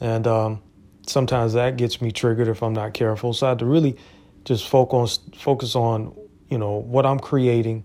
and 0.00 0.26
um, 0.26 0.62
sometimes 1.06 1.52
that 1.52 1.76
gets 1.76 2.00
me 2.00 2.10
triggered 2.10 2.48
if 2.48 2.62
I'm 2.62 2.72
not 2.72 2.94
careful. 2.94 3.34
So 3.34 3.46
I 3.46 3.50
have 3.50 3.58
to 3.58 3.66
really 3.66 3.98
just 4.44 4.66
focus 4.66 5.18
on 5.18 5.32
focus 5.32 5.76
on 5.76 6.16
you 6.48 6.56
know 6.56 6.76
what 6.76 7.04
I'm 7.04 7.20
creating 7.20 7.84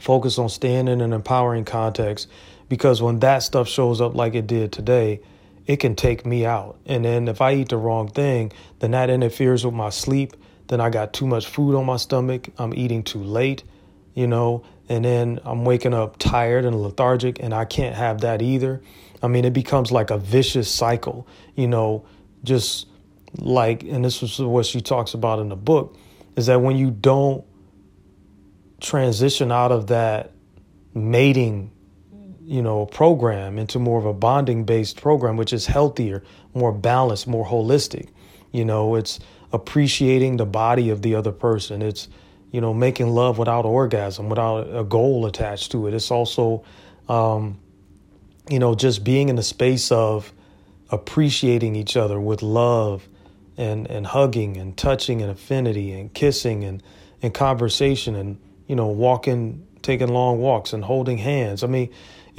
focus 0.00 0.38
on 0.38 0.48
staying 0.48 0.88
in 0.88 1.02
an 1.02 1.12
empowering 1.12 1.64
context 1.64 2.26
because 2.70 3.02
when 3.02 3.18
that 3.18 3.42
stuff 3.42 3.68
shows 3.68 4.00
up 4.00 4.14
like 4.14 4.36
it 4.36 4.46
did 4.46 4.70
today, 4.70 5.20
it 5.66 5.78
can 5.78 5.96
take 5.96 6.24
me 6.24 6.46
out. 6.46 6.78
And 6.86 7.04
then 7.04 7.26
if 7.26 7.40
I 7.40 7.54
eat 7.54 7.70
the 7.70 7.76
wrong 7.76 8.08
thing, 8.08 8.52
then 8.78 8.92
that 8.92 9.10
interferes 9.10 9.64
with 9.64 9.74
my 9.74 9.90
sleep. 9.90 10.34
Then 10.68 10.80
I 10.80 10.88
got 10.88 11.12
too 11.12 11.26
much 11.26 11.48
food 11.48 11.74
on 11.74 11.84
my 11.84 11.96
stomach. 11.96 12.48
I'm 12.58 12.72
eating 12.72 13.02
too 13.02 13.24
late, 13.24 13.64
you 14.14 14.28
know, 14.28 14.62
and 14.88 15.04
then 15.04 15.40
I'm 15.44 15.64
waking 15.64 15.94
up 15.94 16.16
tired 16.18 16.64
and 16.64 16.80
lethargic, 16.80 17.42
and 17.42 17.52
I 17.52 17.64
can't 17.64 17.96
have 17.96 18.20
that 18.20 18.40
either. 18.40 18.80
I 19.20 19.26
mean, 19.26 19.44
it 19.44 19.52
becomes 19.52 19.90
like 19.90 20.10
a 20.10 20.18
vicious 20.18 20.70
cycle, 20.70 21.26
you 21.56 21.66
know, 21.66 22.06
just 22.44 22.86
like, 23.36 23.82
and 23.82 24.04
this 24.04 24.22
was 24.22 24.38
what 24.38 24.64
she 24.64 24.80
talks 24.80 25.12
about 25.12 25.40
in 25.40 25.48
the 25.48 25.56
book, 25.56 25.96
is 26.36 26.46
that 26.46 26.60
when 26.60 26.76
you 26.76 26.92
don't 26.92 27.44
transition 28.80 29.50
out 29.50 29.72
of 29.72 29.88
that 29.88 30.30
mating 30.94 31.72
you 32.50 32.62
know 32.62 32.86
program 32.86 33.58
into 33.58 33.78
more 33.78 33.98
of 33.98 34.06
a 34.06 34.12
bonding 34.12 34.64
based 34.64 35.00
program 35.00 35.36
which 35.36 35.52
is 35.52 35.66
healthier 35.66 36.22
more 36.54 36.72
balanced 36.72 37.26
more 37.26 37.46
holistic. 37.46 38.08
You 38.52 38.64
know 38.64 38.96
it's 38.96 39.20
appreciating 39.52 40.36
the 40.36 40.46
body 40.46 40.90
of 40.90 41.02
the 41.02 41.14
other 41.14 41.32
person. 41.32 41.82
It's 41.82 42.08
you 42.50 42.60
know 42.60 42.74
making 42.74 43.08
love 43.08 43.38
without 43.38 43.64
orgasm 43.64 44.28
without 44.28 44.68
a 44.74 44.84
goal 44.84 45.26
attached 45.26 45.72
to 45.72 45.86
it. 45.86 45.94
It's 45.94 46.10
also 46.10 46.64
um, 47.08 47.58
you 48.48 48.58
know 48.58 48.74
just 48.74 49.04
being 49.04 49.28
in 49.28 49.36
the 49.36 49.42
space 49.42 49.92
of 49.92 50.32
appreciating 50.90 51.76
each 51.76 51.96
other 51.96 52.20
with 52.20 52.42
love 52.42 53.08
and, 53.56 53.88
and 53.90 54.06
hugging 54.06 54.56
and 54.56 54.76
touching 54.76 55.22
and 55.22 55.30
affinity 55.30 55.92
and 55.92 56.12
kissing 56.12 56.64
and, 56.64 56.82
and 57.22 57.32
conversation 57.34 58.14
and, 58.14 58.38
you 58.66 58.74
know, 58.74 58.88
walking, 58.88 59.66
taking 59.82 60.08
long 60.08 60.40
walks 60.40 60.72
and 60.72 60.84
holding 60.84 61.18
hands. 61.18 61.62
I 61.62 61.66
mean, 61.66 61.90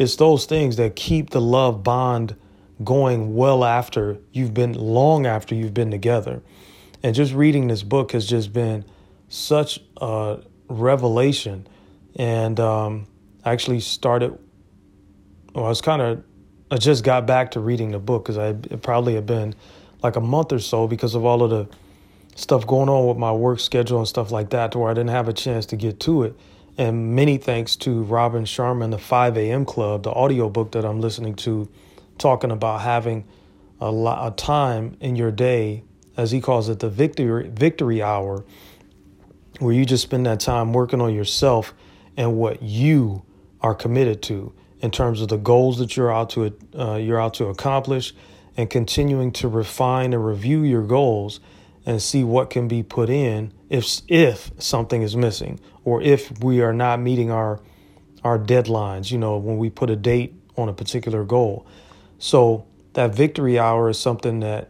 it's 0.02 0.16
those 0.16 0.46
things 0.46 0.78
that 0.78 0.96
keep 0.96 1.30
the 1.30 1.40
love 1.40 1.84
bond 1.84 2.36
going 2.84 3.36
well 3.36 3.64
after 3.64 4.18
you've 4.32 4.52
been, 4.52 4.74
long 4.74 5.28
after 5.28 5.54
you've 5.54 5.76
been 5.76 5.92
together. 5.92 6.42
And 7.04 7.14
just 7.14 7.34
reading 7.34 7.68
this 7.68 7.84
book 7.84 8.14
has 8.14 8.26
just 8.26 8.52
been 8.52 8.84
such 9.30 9.80
a 9.98 10.40
revelation. 10.68 11.68
And 12.16 12.60
um, 12.60 13.06
I 13.46 13.52
actually 13.52 13.80
started, 13.80 14.36
well, 15.54 15.66
I 15.66 15.70
was 15.70 15.82
kind 15.82 16.02
of, 16.02 16.24
I 16.72 16.78
just 16.78 17.04
got 17.04 17.28
back 17.28 17.52
to 17.52 17.60
reading 17.60 17.92
the 17.92 18.00
book 18.00 18.26
because 18.26 18.40
I 18.40 18.54
probably 18.78 19.14
had 19.14 19.28
been 19.28 19.54
like 20.02 20.16
a 20.16 20.22
month 20.22 20.52
or 20.52 20.58
so 20.60 20.88
because 20.88 21.14
of 21.14 21.26
all 21.26 21.44
of 21.44 21.52
the 21.52 21.68
stuff 22.36 22.66
going 22.66 22.90
on 22.90 23.08
with 23.08 23.18
my 23.18 23.32
work 23.32 23.60
schedule 23.60 24.00
and 24.00 24.08
stuff 24.08 24.32
like 24.32 24.50
that, 24.50 24.72
to 24.72 24.80
where 24.80 24.90
I 24.90 24.96
didn't 24.96 25.12
have 25.12 25.28
a 25.28 25.34
chance 25.34 25.68
to 25.68 25.76
get 25.76 26.00
to 26.02 26.24
it. 26.24 26.36
And 26.78 27.16
many 27.16 27.38
thanks 27.38 27.76
to 27.78 28.04
Robin 28.04 28.44
Sharma, 28.44 28.90
the 28.90 28.98
5 28.98 29.38
a.m. 29.38 29.66
Club, 29.66 30.04
the 30.04 30.12
audiobook 30.12 30.72
that 30.72 30.86
I'm 30.86 31.02
listening 31.02 31.36
to, 31.36 31.70
talking 32.18 32.52
about 32.52 32.82
having 32.82 33.26
a, 33.80 33.92
lot, 33.92 34.20
of 34.20 34.36
time 34.36 34.96
in 35.00 35.16
your 35.16 35.32
day, 35.32 35.84
as 36.16 36.32
he 36.32 36.40
calls 36.40 36.70
it, 36.70 36.80
the 36.80 36.90
victory 36.90 37.50
victory 37.50 38.02
hour, 38.02 38.46
where 39.60 39.74
you 39.74 39.86
just 39.86 40.04
spend 40.04 40.26
that 40.26 40.40
time 40.40 40.72
working 40.72 41.02
on 41.02 41.14
yourself 41.14 41.74
and 42.16 42.38
what 42.38 42.62
you 42.62 43.24
are 43.62 43.76
committed 43.76 44.22
to 44.24 44.54
in 44.82 44.92
terms 44.92 45.22
of 45.22 45.28
the 45.28 45.38
goals 45.38 45.78
that 45.78 45.96
you're 45.96 46.12
out 46.12 46.30
to 46.32 46.54
uh, 46.78 46.96
you're 46.96 47.22
out 47.22 47.34
to 47.36 47.46
accomplish 47.46 48.14
and 48.58 48.70
continuing 48.70 49.32
to 49.32 49.48
refine 49.48 50.14
and 50.14 50.26
review 50.26 50.64
your 50.64 50.84
goals 50.84 51.40
and 51.86 52.02
see 52.02 52.24
what 52.24 52.50
can 52.50 52.68
be 52.68 52.84
put 52.84 53.10
in 53.10 53.54
if 53.72 54.02
if 54.10 54.52
something 54.58 55.02
is 55.02 55.16
missing 55.16 55.58
or 55.86 56.02
if 56.02 56.44
we 56.44 56.62
are 56.62 56.74
not 56.74 57.00
meeting 57.00 57.32
our 57.32 57.60
our 58.24 58.38
deadlines 58.38 59.12
you 59.12 59.18
know 59.18 59.38
when 59.38 59.58
we 59.58 59.70
put 59.70 59.90
a 59.90 59.96
date 59.96 60.36
on 60.58 60.68
a 60.70 60.74
particular 60.74 61.24
goal. 61.24 61.66
So 62.20 62.68
that 62.94 63.16
victory 63.16 63.58
hour 63.58 63.90
is 63.90 63.98
something 63.98 64.42
that 64.42 64.70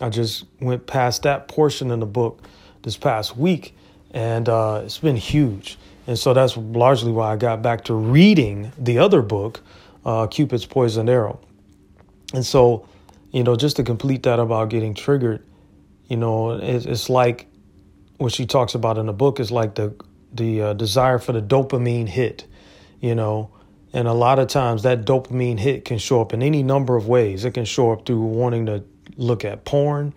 I 0.00 0.10
just 0.10 0.44
went 0.60 0.86
past 0.86 1.22
that 1.22 1.48
portion 1.48 1.90
in 1.90 2.00
the 2.00 2.06
book 2.06 2.46
this 2.82 2.98
past 2.98 3.36
week 3.36 3.74
and 4.10 4.48
uh, 4.48 4.82
it's 4.84 4.98
been 4.98 5.16
huge. 5.16 5.78
And 6.06 6.18
so 6.18 6.34
that's 6.34 6.56
largely 6.56 7.10
why 7.10 7.32
I 7.32 7.36
got 7.36 7.62
back 7.62 7.84
to 7.84 7.94
reading 7.94 8.70
the 8.78 8.98
other 8.98 9.22
book 9.22 9.62
uh, 10.04 10.26
Cupid's 10.26 10.66
Poison 10.66 11.08
Arrow. 11.08 11.40
And 12.34 12.44
so 12.44 12.86
you 13.32 13.42
know, 13.42 13.56
just 13.56 13.76
to 13.76 13.82
complete 13.82 14.22
that 14.24 14.38
about 14.38 14.68
getting 14.68 14.94
triggered, 14.94 15.42
you 16.08 16.16
know, 16.18 16.50
it's 16.52 17.08
like 17.08 17.48
what 18.18 18.32
she 18.32 18.46
talks 18.46 18.74
about 18.74 18.98
in 18.98 19.06
the 19.06 19.12
book 19.12 19.40
is 19.40 19.50
like 19.50 19.74
the 19.74 19.94
the 20.32 20.60
uh, 20.60 20.72
desire 20.72 21.18
for 21.18 21.32
the 21.32 21.40
dopamine 21.42 22.08
hit, 22.08 22.44
you 23.00 23.14
know, 23.14 23.50
and 23.92 24.08
a 24.08 24.12
lot 24.12 24.40
of 24.40 24.48
times 24.48 24.82
that 24.82 25.04
dopamine 25.04 25.60
hit 25.60 25.84
can 25.84 25.98
show 25.98 26.20
up 26.20 26.32
in 26.32 26.42
any 26.42 26.62
number 26.62 26.96
of 26.96 27.06
ways. 27.06 27.44
It 27.44 27.52
can 27.52 27.64
show 27.64 27.92
up 27.92 28.04
through 28.04 28.20
wanting 28.20 28.66
to 28.66 28.82
look 29.16 29.44
at 29.44 29.64
porn. 29.64 30.12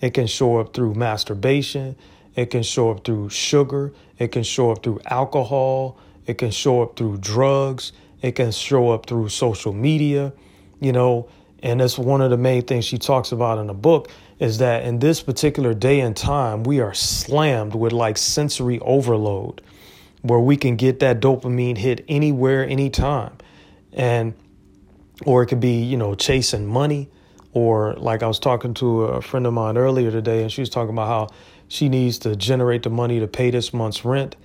It 0.00 0.14
can 0.14 0.28
show 0.28 0.58
up 0.58 0.72
through 0.72 0.94
masturbation. 0.94 1.96
It 2.36 2.50
can 2.50 2.62
show 2.62 2.90
up 2.90 3.04
through 3.04 3.30
sugar. 3.30 3.92
It 4.18 4.28
can 4.28 4.44
show 4.44 4.70
up 4.70 4.84
through 4.84 5.00
alcohol. 5.06 5.98
It 6.26 6.38
can 6.38 6.52
show 6.52 6.82
up 6.82 6.96
through 6.96 7.18
drugs. 7.18 7.92
It 8.22 8.32
can 8.32 8.52
show 8.52 8.90
up 8.90 9.06
through 9.06 9.30
social 9.30 9.72
media. 9.72 10.32
You 10.78 10.92
know, 10.92 11.28
and 11.62 11.80
that's 11.80 11.98
one 11.98 12.20
of 12.20 12.30
the 12.30 12.36
main 12.36 12.62
things 12.62 12.84
she 12.84 12.98
talks 12.98 13.32
about 13.32 13.58
in 13.58 13.66
the 13.66 13.74
book 13.74 14.10
is 14.38 14.58
that 14.58 14.84
in 14.84 14.98
this 14.98 15.22
particular 15.22 15.72
day 15.72 16.00
and 16.00 16.16
time, 16.16 16.62
we 16.62 16.80
are 16.80 16.92
slammed 16.92 17.74
with 17.74 17.92
like 17.92 18.18
sensory 18.18 18.78
overload 18.80 19.62
where 20.22 20.40
we 20.40 20.56
can 20.56 20.76
get 20.76 21.00
that 21.00 21.20
dopamine 21.20 21.78
hit 21.78 22.04
anywhere, 22.08 22.66
anytime. 22.66 23.36
And, 23.92 24.34
or 25.24 25.42
it 25.42 25.46
could 25.46 25.60
be, 25.60 25.82
you 25.82 25.96
know, 25.96 26.14
chasing 26.14 26.66
money. 26.66 27.08
Or 27.52 27.94
like 27.94 28.22
I 28.22 28.26
was 28.26 28.38
talking 28.38 28.74
to 28.74 29.04
a 29.04 29.22
friend 29.22 29.46
of 29.46 29.54
mine 29.54 29.78
earlier 29.78 30.10
today, 30.10 30.42
and 30.42 30.52
she 30.52 30.60
was 30.60 30.68
talking 30.68 30.90
about 30.90 31.06
how 31.06 31.36
she 31.68 31.88
needs 31.88 32.18
to 32.20 32.36
generate 32.36 32.82
the 32.82 32.90
money 32.90 33.20
to 33.20 33.26
pay 33.26 33.50
this 33.50 33.72
month's 33.72 34.04
rent. 34.04 34.36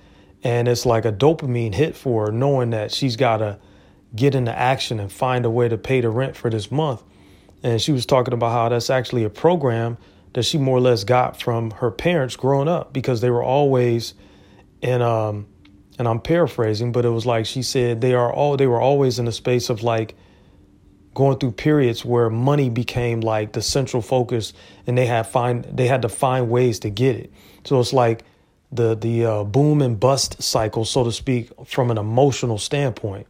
And 0.42 0.66
it's 0.66 0.86
like 0.86 1.04
a 1.04 1.12
dopamine 1.12 1.74
hit 1.74 1.94
for 1.94 2.26
her, 2.26 2.32
knowing 2.32 2.70
that 2.70 2.90
she's 2.90 3.16
got 3.16 3.38
to 3.38 3.58
get 4.16 4.34
into 4.34 4.56
action 4.56 4.98
and 4.98 5.12
find 5.12 5.44
a 5.44 5.50
way 5.50 5.68
to 5.68 5.76
pay 5.76 6.00
the 6.00 6.08
rent 6.08 6.36
for 6.36 6.48
this 6.48 6.70
month. 6.70 7.02
And 7.62 7.80
she 7.80 7.92
was 7.92 8.06
talking 8.06 8.34
about 8.34 8.52
how 8.52 8.68
that's 8.68 8.90
actually 8.90 9.24
a 9.24 9.30
program 9.30 9.98
that 10.32 10.44
she 10.44 10.58
more 10.58 10.78
or 10.78 10.80
less 10.80 11.04
got 11.04 11.40
from 11.40 11.70
her 11.72 11.90
parents 11.90 12.36
growing 12.36 12.68
up 12.68 12.92
because 12.92 13.20
they 13.20 13.30
were 13.30 13.42
always 13.42 14.14
in 14.80 15.02
um 15.02 15.46
and 15.98 16.08
I'm 16.08 16.20
paraphrasing, 16.20 16.90
but 16.90 17.04
it 17.04 17.10
was 17.10 17.26
like 17.26 17.46
she 17.46 17.62
said 17.62 18.00
they 18.00 18.14
are 18.14 18.32
all 18.32 18.56
they 18.56 18.66
were 18.66 18.80
always 18.80 19.18
in 19.18 19.28
a 19.28 19.32
space 19.32 19.70
of 19.70 19.82
like 19.82 20.16
going 21.14 21.38
through 21.38 21.52
periods 21.52 22.04
where 22.04 22.30
money 22.30 22.70
became 22.70 23.20
like 23.20 23.52
the 23.52 23.62
central 23.62 24.02
focus 24.02 24.52
and 24.86 24.96
they 24.96 25.06
had 25.06 25.26
find 25.26 25.64
they 25.64 25.86
had 25.86 26.02
to 26.02 26.08
find 26.08 26.50
ways 26.50 26.80
to 26.80 26.90
get 26.90 27.16
it. 27.16 27.32
So 27.64 27.78
it's 27.78 27.92
like 27.92 28.24
the 28.72 28.96
the 28.96 29.26
uh, 29.26 29.44
boom 29.44 29.82
and 29.82 30.00
bust 30.00 30.42
cycle, 30.42 30.84
so 30.84 31.04
to 31.04 31.12
speak, 31.12 31.50
from 31.66 31.90
an 31.90 31.98
emotional 31.98 32.58
standpoint. 32.58 33.26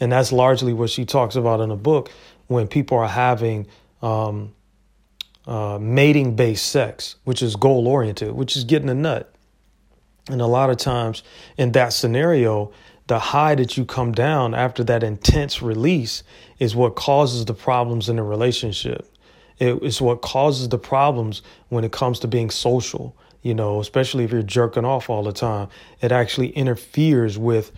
And 0.00 0.12
that's 0.12 0.32
largely 0.32 0.72
what 0.72 0.90
she 0.90 1.04
talks 1.04 1.36
about 1.36 1.60
in 1.60 1.70
the 1.70 1.76
book 1.76 2.10
when 2.48 2.68
people 2.68 2.98
are 2.98 3.08
having 3.08 3.66
um, 4.02 4.54
uh, 5.46 5.78
mating 5.80 6.36
based 6.36 6.66
sex, 6.66 7.16
which 7.24 7.42
is 7.42 7.56
goal 7.56 7.88
oriented, 7.88 8.32
which 8.32 8.56
is 8.56 8.64
getting 8.64 8.88
a 8.88 8.94
nut. 8.94 9.32
And 10.28 10.40
a 10.40 10.46
lot 10.46 10.70
of 10.70 10.76
times 10.76 11.22
in 11.56 11.72
that 11.72 11.92
scenario, 11.92 12.72
the 13.06 13.18
high 13.18 13.54
that 13.54 13.76
you 13.76 13.84
come 13.84 14.12
down 14.12 14.54
after 14.54 14.82
that 14.84 15.02
intense 15.02 15.62
release 15.62 16.24
is 16.58 16.74
what 16.74 16.96
causes 16.96 17.44
the 17.44 17.54
problems 17.54 18.08
in 18.08 18.16
the 18.16 18.22
relationship. 18.22 19.08
It 19.58 19.82
is 19.82 20.00
what 20.00 20.22
causes 20.22 20.68
the 20.68 20.78
problems 20.78 21.42
when 21.68 21.84
it 21.84 21.92
comes 21.92 22.18
to 22.20 22.28
being 22.28 22.50
social, 22.50 23.16
you 23.42 23.54
know, 23.54 23.80
especially 23.80 24.24
if 24.24 24.32
you're 24.32 24.42
jerking 24.42 24.84
off 24.84 25.08
all 25.08 25.22
the 25.22 25.32
time. 25.32 25.68
It 26.02 26.12
actually 26.12 26.48
interferes 26.48 27.38
with 27.38 27.70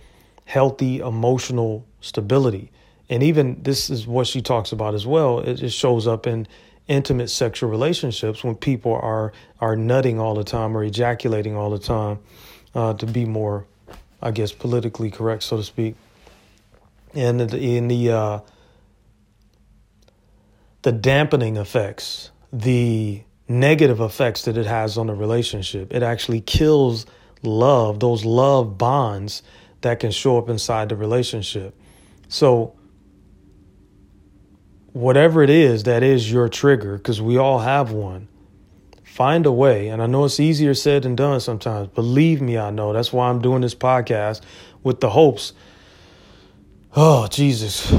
healthy 0.45 0.99
emotional 0.99 1.85
stability. 2.01 2.71
And 3.09 3.23
even 3.23 3.61
this 3.63 3.89
is 3.89 4.05
what 4.05 4.27
she 4.27 4.41
talks 4.41 4.71
about 4.71 4.93
as 4.93 5.05
well. 5.05 5.39
It 5.39 5.71
shows 5.71 6.07
up 6.07 6.27
in 6.27 6.47
intimate 6.87 7.29
sexual 7.29 7.69
relationships 7.69 8.43
when 8.43 8.55
people 8.55 8.93
are 8.93 9.31
are 9.59 9.75
nutting 9.75 10.19
all 10.19 10.35
the 10.35 10.43
time 10.43 10.75
or 10.75 10.83
ejaculating 10.83 11.55
all 11.55 11.69
the 11.69 11.79
time, 11.79 12.19
uh, 12.75 12.93
to 12.95 13.05
be 13.05 13.25
more, 13.25 13.65
I 14.21 14.31
guess, 14.31 14.51
politically 14.51 15.11
correct, 15.11 15.43
so 15.43 15.57
to 15.57 15.63
speak. 15.63 15.95
And 17.13 17.41
in 17.53 17.87
the 17.87 18.11
uh, 18.11 18.39
the 20.81 20.91
dampening 20.91 21.57
effects, 21.57 22.31
the 22.53 23.23
negative 23.47 23.99
effects 23.99 24.43
that 24.43 24.57
it 24.57 24.65
has 24.65 24.97
on 24.97 25.07
the 25.07 25.13
relationship, 25.13 25.93
it 25.93 26.03
actually 26.03 26.41
kills 26.41 27.05
love, 27.41 27.99
those 27.99 28.23
love 28.25 28.77
bonds 28.77 29.41
that 29.81 29.99
can 29.99 30.11
show 30.11 30.37
up 30.37 30.49
inside 30.49 30.89
the 30.89 30.95
relationship. 30.95 31.75
So, 32.29 32.75
whatever 34.93 35.41
it 35.41 35.49
is 35.49 35.83
that 35.83 36.03
is 36.03 36.31
your 36.31 36.47
trigger, 36.47 36.97
because 36.97 37.19
we 37.19 37.37
all 37.37 37.59
have 37.59 37.91
one, 37.91 38.27
find 39.03 39.47
a 39.47 39.51
way. 39.51 39.89
And 39.89 39.99
I 39.99 40.05
know 40.05 40.25
it's 40.25 40.39
easier 40.39 40.75
said 40.75 41.03
than 41.03 41.15
done 41.15 41.39
sometimes. 41.39 41.89
Believe 41.89 42.39
me, 42.39 42.57
I 42.57 42.69
know. 42.69 42.93
That's 42.93 43.11
why 43.11 43.29
I'm 43.29 43.41
doing 43.41 43.61
this 43.61 43.73
podcast 43.73 44.41
with 44.83 45.01
the 45.01 45.09
hopes, 45.09 45.53
oh, 46.95 47.27
Jesus, 47.27 47.91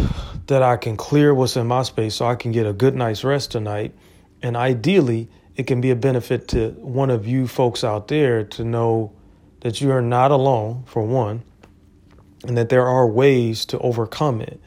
that 0.47 0.63
I 0.63 0.77
can 0.77 0.97
clear 0.97 1.35
what's 1.35 1.57
in 1.57 1.67
my 1.67 1.83
space 1.83 2.15
so 2.15 2.27
I 2.27 2.37
can 2.37 2.53
get 2.53 2.67
a 2.67 2.73
good 2.73 2.95
night's 2.95 3.25
rest 3.25 3.51
tonight. 3.51 3.95
And 4.43 4.57
ideally, 4.57 5.29
it 5.57 5.67
can 5.67 5.81
be 5.81 5.91
a 5.91 5.97
benefit 5.97 6.47
to 6.49 6.71
one 6.71 7.11
of 7.11 7.27
you 7.27 7.49
folks 7.49 7.83
out 7.83 8.07
there 8.07 8.45
to 8.45 8.65
know 8.65 9.13
that 9.63 9.81
you 9.81 9.91
are 9.91 10.01
not 10.01 10.31
alone, 10.31 10.85
for 10.87 11.03
one 11.03 11.43
and 12.47 12.57
that 12.57 12.69
there 12.69 12.87
are 12.87 13.07
ways 13.07 13.65
to 13.67 13.79
overcome 13.79 14.41
it. 14.41 14.61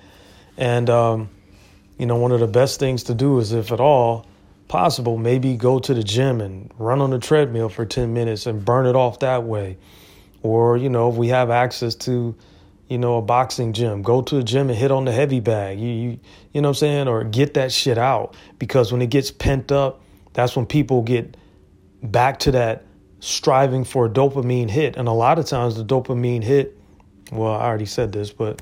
And, 0.58 0.90
um, 0.90 1.30
you 1.98 2.06
know, 2.06 2.16
one 2.18 2.32
of 2.32 2.40
the 2.40 2.48
best 2.48 2.80
things 2.80 3.04
to 3.04 3.14
do 3.14 3.40
is, 3.40 3.52
if 3.52 3.72
at 3.72 3.80
all 3.80 4.28
possible, 4.68 5.18
maybe 5.18 5.56
go 5.56 5.80
to 5.80 5.94
the 5.94 6.04
gym 6.04 6.42
and 6.42 6.72
run 6.78 7.02
on 7.02 7.10
the 7.10 7.20
treadmill 7.20 7.70
for 7.70 7.86
10 7.86 8.14
minutes 8.14 8.46
and 8.46 8.64
burn 8.64 8.86
it 8.86 8.96
off 8.96 9.20
that 9.20 9.44
way. 9.44 9.78
Or, 10.42 10.78
you 10.78 10.90
know, 10.90 11.10
if 11.10 11.16
we 11.16 11.30
have 11.30 11.50
access 11.50 11.96
to, 11.96 12.36
you 12.88 12.98
know, 12.98 13.18
a 13.18 13.22
boxing 13.22 13.74
gym, 13.74 14.02
go 14.02 14.22
to 14.24 14.38
a 14.38 14.44
gym 14.44 14.70
and 14.70 14.78
hit 14.78 14.92
on 14.92 15.06
the 15.06 15.12
heavy 15.12 15.40
bag. 15.40 15.80
You, 15.80 15.88
you, 15.88 16.20
you 16.54 16.62
know 16.62 16.70
what 16.70 16.78
I'm 16.78 16.80
saying? 16.80 17.08
Or 17.08 17.24
get 17.24 17.54
that 17.54 17.72
shit 17.72 17.98
out. 17.98 18.36
Because 18.60 18.92
when 18.92 19.02
it 19.02 19.10
gets 19.10 19.32
pent 19.32 19.72
up, 19.72 20.02
that's 20.34 20.56
when 20.56 20.66
people 20.66 21.02
get 21.02 21.38
back 22.02 22.40
to 22.40 22.52
that 22.52 22.86
striving 23.20 23.86
for 23.86 24.08
a 24.08 24.10
dopamine 24.10 24.70
hit. 24.70 24.98
And 24.98 25.08
a 25.08 25.14
lot 25.14 25.40
of 25.40 25.46
times 25.46 25.76
the 25.76 25.86
dopamine 25.86 26.44
hit 26.44 26.78
well, 27.36 27.54
I 27.54 27.66
already 27.66 27.86
said 27.86 28.12
this, 28.12 28.32
but 28.32 28.62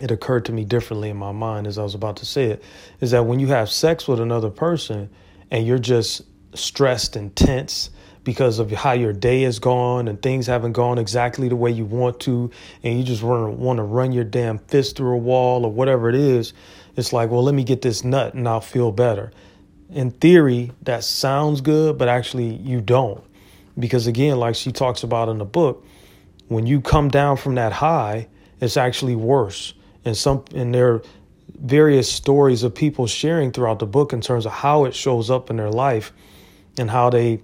it 0.00 0.10
occurred 0.10 0.46
to 0.46 0.52
me 0.52 0.64
differently 0.64 1.10
in 1.10 1.16
my 1.16 1.32
mind 1.32 1.66
as 1.66 1.78
I 1.78 1.82
was 1.82 1.94
about 1.94 2.16
to 2.18 2.26
say 2.26 2.46
it 2.46 2.62
is 3.00 3.10
that 3.10 3.26
when 3.26 3.38
you 3.38 3.48
have 3.48 3.70
sex 3.70 4.08
with 4.08 4.18
another 4.18 4.50
person 4.50 5.10
and 5.50 5.66
you're 5.66 5.78
just 5.78 6.22
stressed 6.54 7.16
and 7.16 7.34
tense 7.36 7.90
because 8.24 8.58
of 8.58 8.70
how 8.70 8.92
your 8.92 9.12
day 9.12 9.42
has 9.42 9.58
gone 9.58 10.08
and 10.08 10.20
things 10.20 10.46
haven't 10.46 10.72
gone 10.72 10.98
exactly 10.98 11.48
the 11.48 11.56
way 11.56 11.70
you 11.70 11.84
want 11.84 12.20
to 12.20 12.50
and 12.82 12.98
you 12.98 13.04
just 13.04 13.22
want 13.22 13.76
to, 13.76 13.82
run 13.82 14.12
your 14.12 14.24
damn 14.24 14.58
fist 14.58 14.96
through 14.96 15.14
a 15.14 15.18
wall 15.18 15.64
or 15.64 15.72
whatever 15.72 16.08
it 16.08 16.14
is 16.14 16.52
it's 16.96 17.12
like 17.12 17.30
well 17.30 17.42
let 17.42 17.54
me 17.54 17.64
get 17.64 17.82
this 17.82 18.02
nut 18.02 18.34
and 18.34 18.48
I'll 18.48 18.60
feel 18.60 18.90
better. 18.92 19.32
In 19.90 20.10
theory 20.10 20.72
that 20.82 21.04
sounds 21.04 21.60
good 21.60 21.98
but 21.98 22.08
actually 22.08 22.54
you 22.54 22.80
don't. 22.80 23.22
Because 23.78 24.06
again 24.06 24.38
like 24.38 24.54
she 24.54 24.72
talks 24.72 25.02
about 25.02 25.28
in 25.28 25.38
the 25.38 25.44
book 25.44 25.84
when 26.50 26.66
you 26.66 26.80
come 26.80 27.08
down 27.08 27.36
from 27.36 27.54
that 27.54 27.72
high 27.72 28.28
it's 28.60 28.76
actually 28.76 29.16
worse. 29.16 29.74
And 30.04 30.16
some 30.16 30.44
and 30.54 30.74
there 30.74 30.94
are 30.94 31.02
various 31.58 32.10
stories 32.10 32.62
of 32.62 32.74
people 32.74 33.06
sharing 33.06 33.52
throughout 33.52 33.78
the 33.78 33.86
book 33.86 34.12
in 34.12 34.20
terms 34.20 34.46
of 34.46 34.52
how 34.52 34.84
it 34.84 34.94
shows 34.94 35.30
up 35.30 35.50
in 35.50 35.56
their 35.56 35.70
life 35.70 36.12
and 36.78 36.90
how 36.90 37.10
they 37.10 37.40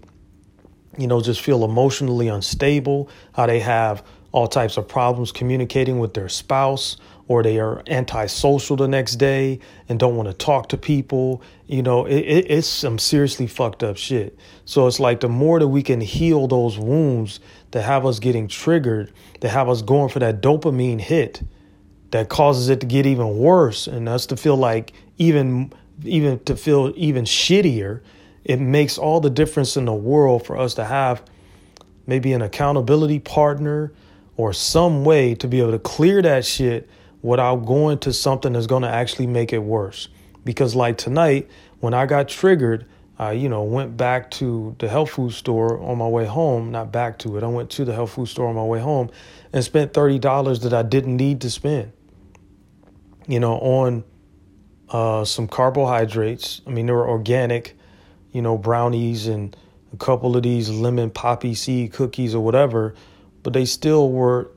you 0.97 1.07
know 1.07 1.21
just 1.21 1.41
feel 1.41 1.65
emotionally 1.65 2.29
unstable 2.29 3.11
how 3.35 3.47
they 3.47 3.61
have 3.61 4.03
all 4.33 4.47
types 4.47 4.79
of 4.79 4.89
problems 4.89 5.33
communicating 5.33 5.99
with 5.99 6.15
their 6.15 6.29
spouse 6.31 6.97
or 7.29 7.43
they 7.43 7.59
are 7.59 7.83
antisocial 7.89 8.77
the 8.77 8.87
next 8.87 9.17
day 9.17 9.59
and 9.89 9.99
don't 9.99 10.17
want 10.17 10.29
to 10.29 10.35
talk 10.35 10.69
to 10.69 10.77
people. 10.77 11.43
You 11.67 11.83
know 11.83 12.07
it, 12.07 12.21
it, 12.21 12.51
it's 12.51 12.69
some 12.69 12.99
seriously 12.99 13.47
fucked 13.47 13.83
up 13.83 13.97
shit. 13.97 14.39
So 14.65 14.87
it's 14.87 15.01
like 15.01 15.21
the 15.21 15.29
more 15.29 15.59
that 15.59 15.69
we 15.69 15.83
can 15.83 16.01
heal 16.01 16.47
those 16.47 16.79
wounds 16.79 17.41
that 17.71 17.83
have 17.83 18.07
us 18.07 18.19
getting 18.19 18.49
triggered 18.49 19.13
that 19.41 19.49
have 19.49 19.69
us 19.69 19.83
going 19.83 20.09
for 20.09 20.19
that 20.19 20.41
dopamine 20.41 21.01
hit 21.01 21.43
that 22.11 22.29
causes 22.29 22.69
it 22.69 22.81
to 22.81 22.87
get 22.87 23.07
even 23.07 23.39
worse 23.39 23.87
and 23.87 24.09
us 24.09 24.27
to 24.27 24.37
feel 24.37 24.57
like 24.57 24.93
even 25.19 25.73
even 26.05 26.39
to 26.41 26.57
feel 26.57 26.93
even 26.97 27.25
shittier 27.25 28.01
it 28.45 28.61
makes 28.61 28.97
all 28.97 29.21
the 29.21 29.31
difference 29.31 29.77
in 29.77 29.85
the 29.87 29.95
world 29.95 30.47
for 30.47 30.57
us 30.57 30.75
to 30.75 30.85
have 30.85 31.23
maybe 32.07 32.33
an 32.33 32.43
accountability 32.43 33.19
partner 33.19 33.93
or 34.37 34.53
some 34.53 35.05
way 35.05 35.35
to 35.35 35.49
be 35.49 35.61
able 35.61 35.73
to 35.73 35.79
clear 35.79 36.23
that 36.23 36.45
shit 36.45 36.89
without 37.23 37.67
going 37.67 37.99
to 37.99 38.13
something 38.13 38.53
that's 38.53 38.67
going 38.67 38.83
to 38.83 38.89
actually 38.89 39.27
make 39.27 39.53
it 39.53 39.59
worse. 39.59 40.09
Because 40.45 40.77
like 40.77 40.97
tonight 40.97 41.49
when 41.81 41.93
i 41.93 42.07
got 42.07 42.29
triggered 42.29 42.87
I, 43.19 43.33
you 43.33 43.49
know, 43.49 43.63
went 43.63 43.97
back 43.97 44.31
to 44.33 44.77
the 44.79 44.89
health 44.89 45.11
food 45.11 45.33
store 45.33 45.81
on 45.81 45.99
my 45.99 46.09
way 46.09 46.27
home. 46.27 46.71
Not 46.71 46.93
back 46.93 47.19
to 47.21 47.37
it. 47.37 47.43
I 47.43 47.47
went 47.47 47.71
to 47.71 47.85
the 47.85 47.95
health 47.95 48.13
food 48.13 48.27
store 48.27 48.49
on 48.49 48.55
my 48.55 48.65
way 48.65 48.81
home 48.81 49.11
and 49.53 49.65
spent 49.65 49.95
thirty 49.95 50.19
dollars 50.19 50.61
that 50.61 50.73
I 50.73 50.83
didn't 50.83 51.17
need 51.17 51.41
to 51.43 51.51
spend 51.51 51.93
you 53.27 53.41
know, 53.41 53.55
on 53.55 54.05
uh, 54.89 55.25
some 55.25 55.49
carbohydrates. 55.49 56.63
I 56.67 56.71
mean, 56.71 56.87
they 56.87 56.93
were 56.93 57.09
organic, 57.09 57.77
you 58.33 58.43
know, 58.43 58.57
brownies 58.57 59.27
and 59.27 59.57
a 59.93 59.97
couple 59.97 60.37
of 60.37 60.43
these 60.43 60.71
lemon 60.71 61.11
poppy 61.11 61.55
seed 61.55 61.93
cookies 61.93 62.35
or 62.35 62.45
whatever, 62.45 62.95
but 63.43 63.53
they 63.53 63.65
still 63.65 64.11
were, 64.11 64.51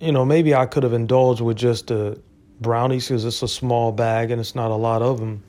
you 0.00 0.12
know, 0.12 0.24
maybe 0.24 0.54
I 0.54 0.66
could 0.66 0.82
have 0.82 0.92
indulged 0.92 1.40
with 1.40 1.56
just 1.56 1.88
the 1.88 2.20
brownies 2.60 3.08
because 3.08 3.24
it's 3.24 3.42
a 3.42 3.48
small 3.48 3.92
bag 3.92 4.30
and 4.30 4.40
it's 4.40 4.54
not 4.54 4.70
a 4.70 4.76
lot 4.76 5.02
of 5.02 5.20
them. 5.20 5.42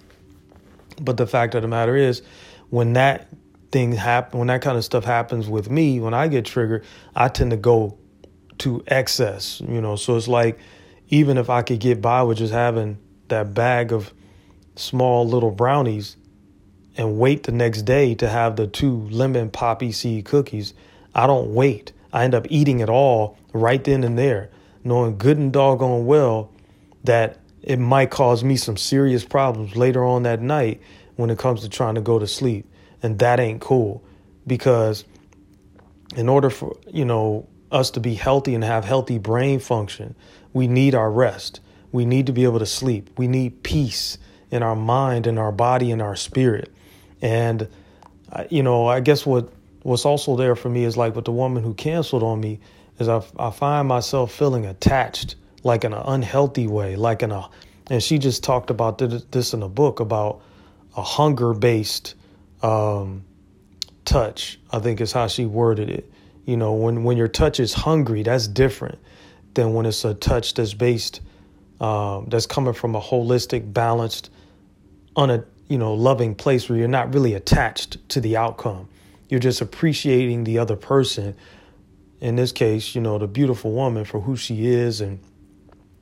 But 0.99 1.17
the 1.17 1.27
fact 1.27 1.55
of 1.55 1.61
the 1.61 1.67
matter 1.67 1.95
is, 1.95 2.21
when 2.69 2.93
that 2.93 3.27
thing 3.71 3.91
happen, 3.93 4.39
when 4.39 4.47
that 4.47 4.61
kind 4.61 4.77
of 4.77 4.85
stuff 4.85 5.03
happens 5.03 5.47
with 5.47 5.69
me, 5.69 5.99
when 5.99 6.13
I 6.13 6.27
get 6.27 6.45
triggered, 6.45 6.85
I 7.15 7.29
tend 7.29 7.51
to 7.51 7.57
go 7.57 7.97
to 8.59 8.83
excess, 8.87 9.61
you 9.61 9.81
know. 9.81 9.95
So 9.95 10.15
it's 10.17 10.27
like 10.27 10.59
even 11.09 11.37
if 11.37 11.49
I 11.49 11.61
could 11.61 11.79
get 11.79 12.01
by 12.01 12.23
with 12.23 12.37
just 12.37 12.53
having 12.53 12.97
that 13.29 13.53
bag 13.53 13.91
of 13.91 14.13
small 14.75 15.27
little 15.27 15.51
brownies 15.51 16.17
and 16.97 17.17
wait 17.17 17.43
the 17.43 17.51
next 17.51 17.83
day 17.83 18.15
to 18.15 18.27
have 18.27 18.55
the 18.55 18.67
two 18.67 19.07
lemon 19.09 19.49
poppy 19.49 19.91
seed 19.91 20.25
cookies, 20.25 20.73
I 21.15 21.27
don't 21.27 21.53
wait. 21.53 21.93
I 22.11 22.23
end 22.23 22.35
up 22.35 22.47
eating 22.49 22.79
it 22.79 22.89
all 22.89 23.37
right 23.53 23.83
then 23.83 24.03
and 24.03 24.17
there, 24.17 24.49
knowing 24.83 25.17
good 25.17 25.37
and 25.37 25.51
doggone 25.53 26.05
well 26.05 26.51
that 27.03 27.39
it 27.61 27.77
might 27.77 28.09
cause 28.09 28.43
me 28.43 28.55
some 28.55 28.77
serious 28.77 29.23
problems 29.25 29.75
later 29.75 30.03
on 30.03 30.23
that 30.23 30.41
night 30.41 30.81
when 31.19 31.29
it 31.29 31.37
comes 31.37 31.59
to 31.59 31.67
trying 31.67 31.95
to 31.95 32.01
go 32.01 32.17
to 32.17 32.25
sleep. 32.25 32.65
And 33.03 33.19
that 33.19 33.41
ain't 33.41 33.59
cool 33.59 34.01
because 34.47 35.03
in 36.15 36.29
order 36.29 36.49
for, 36.49 36.77
you 36.87 37.03
know, 37.03 37.45
us 37.73 37.91
to 37.91 37.99
be 37.99 38.13
healthy 38.13 38.55
and 38.55 38.63
have 38.63 38.85
healthy 38.85 39.17
brain 39.17 39.59
function, 39.59 40.15
we 40.53 40.69
need 40.69 40.95
our 40.95 41.11
rest. 41.11 41.59
We 41.91 42.05
need 42.05 42.27
to 42.27 42.31
be 42.31 42.45
able 42.45 42.59
to 42.59 42.65
sleep. 42.65 43.09
We 43.17 43.27
need 43.27 43.63
peace 43.63 44.17
in 44.49 44.63
our 44.63 44.77
mind 44.77 45.27
in 45.27 45.37
our 45.37 45.51
body 45.51 45.91
in 45.91 45.99
our 45.99 46.15
spirit. 46.15 46.73
And 47.21 47.67
you 48.49 48.63
know, 48.63 48.87
I 48.87 49.01
guess 49.01 49.25
what 49.25 49.51
what's 49.83 50.05
also 50.05 50.37
there 50.37 50.55
for 50.55 50.69
me 50.69 50.85
is 50.85 50.95
like 50.95 51.17
with 51.17 51.25
the 51.25 51.33
woman 51.33 51.63
who 51.63 51.73
canceled 51.73 52.23
on 52.23 52.39
me 52.39 52.61
is 52.97 53.09
I, 53.09 53.21
I 53.37 53.51
find 53.51 53.89
myself 53.89 54.33
feeling 54.33 54.65
attached 54.65 55.35
like 55.63 55.83
in 55.83 55.91
an 55.91 56.03
unhealthy 56.05 56.67
way, 56.67 56.95
like 56.95 57.23
in 57.23 57.31
a 57.33 57.49
and 57.89 58.01
she 58.01 58.19
just 58.19 58.41
talked 58.41 58.69
about 58.69 58.99
this 59.31 59.53
in 59.53 59.61
a 59.61 59.69
book 59.69 59.99
about 59.99 60.41
a 60.99 61.01
hunger 61.01 61.53
based 61.53 62.15
um, 62.61 63.23
touch. 64.03 64.59
I 64.71 64.79
think 64.79 64.99
is 64.99 65.13
how 65.13 65.27
she 65.27 65.45
worded 65.45 65.89
it. 65.89 66.11
You 66.45 66.57
know, 66.57 66.73
when 66.73 67.03
when 67.03 67.15
your 67.15 67.29
touch 67.29 67.59
is 67.59 67.73
hungry, 67.73 68.23
that's 68.23 68.47
different 68.47 68.99
than 69.53 69.73
when 69.73 69.85
it's 69.85 70.03
a 70.03 70.13
touch 70.13 70.53
that's 70.55 70.73
based 70.73 71.21
um, 71.79 72.27
that's 72.27 72.45
coming 72.45 72.73
from 72.73 72.95
a 72.95 73.01
holistic, 73.01 73.73
balanced, 73.73 74.29
on 75.15 75.29
a 75.29 75.45
you 75.69 75.77
know 75.77 75.93
loving 75.93 76.35
place 76.35 76.67
where 76.67 76.77
you're 76.77 76.87
not 76.87 77.13
really 77.13 77.33
attached 77.33 77.97
to 78.09 78.19
the 78.19 78.35
outcome. 78.35 78.89
You're 79.29 79.39
just 79.39 79.61
appreciating 79.61 80.43
the 80.43 80.59
other 80.59 80.75
person. 80.75 81.35
In 82.19 82.35
this 82.35 82.51
case, 82.51 82.93
you 82.93 82.99
know 82.99 83.17
the 83.17 83.27
beautiful 83.27 83.71
woman 83.71 84.03
for 84.03 84.19
who 84.19 84.35
she 84.35 84.67
is, 84.67 84.99
and 84.99 85.19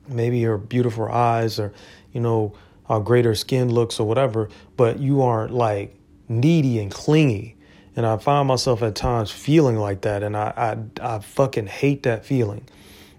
maybe 0.08 0.42
her 0.42 0.58
beautiful 0.58 1.06
eyes, 1.08 1.60
or 1.60 1.72
you 2.12 2.20
know 2.20 2.54
how 2.88 3.00
great 3.00 3.24
her 3.24 3.34
skin 3.34 3.72
looks, 3.72 4.00
or 4.00 4.08
whatever. 4.08 4.48
But 4.76 4.98
you 4.98 5.22
aren't 5.22 5.52
like 5.52 5.94
needy 6.28 6.78
and 6.78 6.90
clingy. 6.90 7.56
And 7.94 8.06
I 8.06 8.16
find 8.16 8.48
myself 8.48 8.82
at 8.82 8.94
times 8.94 9.30
feeling 9.30 9.76
like 9.76 10.02
that, 10.02 10.22
and 10.22 10.36
I 10.36 10.76
I, 11.00 11.16
I 11.16 11.18
fucking 11.20 11.66
hate 11.66 12.04
that 12.04 12.24
feeling. 12.24 12.64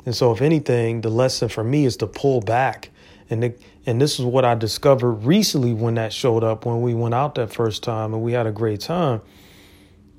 And 0.05 0.15
so, 0.15 0.31
if 0.31 0.41
anything, 0.41 1.01
the 1.01 1.09
lesson 1.09 1.49
for 1.49 1.63
me 1.63 1.85
is 1.85 1.97
to 1.97 2.07
pull 2.07 2.41
back. 2.41 2.89
And 3.29 3.43
the, 3.43 3.53
and 3.85 4.01
this 4.01 4.19
is 4.19 4.25
what 4.25 4.45
I 4.45 4.55
discovered 4.55 5.11
recently 5.11 5.73
when 5.73 5.95
that 5.95 6.13
showed 6.13 6.43
up 6.43 6.65
when 6.65 6.81
we 6.81 6.93
went 6.93 7.13
out 7.13 7.35
that 7.35 7.53
first 7.53 7.83
time 7.83 8.13
and 8.13 8.23
we 8.23 8.33
had 8.33 8.47
a 8.47 8.51
great 8.51 8.79
time. 8.79 9.21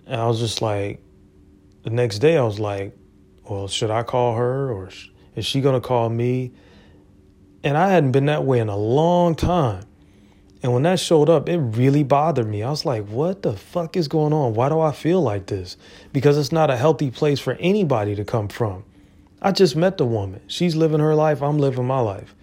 And 0.07 0.21
I 0.21 0.27
was 0.27 0.39
just 0.39 0.63
like, 0.63 1.03
the 1.83 1.91
next 1.91 2.19
day 2.19 2.37
I 2.37 2.43
was 2.43 2.61
like, 2.61 2.97
well, 3.49 3.69
should 3.69 3.91
I 3.91 4.03
call 4.03 4.37
her 4.37 4.71
or 4.71 4.91
is 5.35 5.47
she 5.47 5.61
to 5.61 5.81
call 5.81 6.09
me? 6.09 6.53
And 7.63 7.77
I 7.77 7.91
hadn't 7.91 8.13
been 8.13 8.27
that 8.27 8.45
way 8.45 8.59
in 8.59 8.69
a 8.69 8.77
long 8.77 9.35
time. 9.35 9.85
And 10.63 10.73
when 10.75 10.83
that 10.83 11.01
showed 11.01 11.31
up, 11.31 11.49
it 11.49 11.59
really 11.59 12.03
bothered 12.03 12.47
me. 12.47 12.63
I 12.63 12.71
was 12.71 12.85
like, 12.85 13.07
what 13.07 13.43
the 13.43 13.55
fuck 13.55 13.97
is 13.97 14.09
going 14.09 14.33
on? 14.33 14.55
Why 14.55 14.69
do 14.69 14.81
I 14.81 14.93
feel 14.93 15.23
like 15.23 15.47
this? 15.47 15.77
Because 16.13 16.37
it's 16.37 16.53
not 16.53 16.71
a 16.71 16.77
healthy 16.77 17.11
place 17.11 17.41
for 17.41 17.55
anybody 17.55 18.15
to 18.15 18.25
come 18.25 18.49
from. 18.49 18.85
I 19.41 19.53
just 19.53 19.75
met 19.75 19.97
the 19.97 20.05
woman. 20.05 20.43
She's 20.49 20.77
living 20.77 21.01
her 21.01 21.15
life, 21.15 21.43
I'm 21.43 21.59
living 21.59 21.87
my 21.87 22.01
life. 22.01 22.35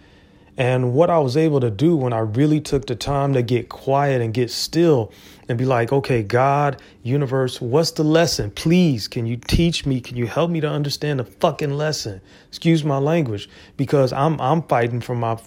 And 0.58 0.94
what 0.94 1.12
I 1.12 1.20
was 1.20 1.38
able 1.38 1.60
to 1.60 1.70
do 1.70 1.96
when 1.96 2.14
I 2.14 2.20
really 2.20 2.60
took 2.60 2.88
the 2.88 2.96
time 2.96 3.34
to 3.34 3.44
get 3.44 3.70
quiet 3.70 4.22
and 4.22 4.34
get 4.34 4.50
still 4.50 5.12
and 5.48 5.56
be 5.56 5.66
like, 5.66 5.94
okay, 5.94 6.24
God, 6.24 6.82
universe, 7.04 7.62
what's 7.62 7.92
the 7.92 8.04
lesson? 8.04 8.50
Please, 8.50 9.08
can 9.08 9.28
you 9.28 9.38
teach 9.38 9.86
me? 9.86 10.02
Can 10.02 10.18
you 10.18 10.26
help 10.26 10.50
me 10.50 10.60
to 10.62 10.68
understand 10.68 11.20
the 11.20 11.26
fucking 11.26 11.74
lesson? 11.74 12.22
Excuse 12.48 12.84
my 12.84 12.98
language, 12.98 13.48
because 13.78 14.12
I'm 14.12 14.42
I'm 14.42 14.64
fighting 14.64 15.00
for 15.00 15.16
my 15.16 15.38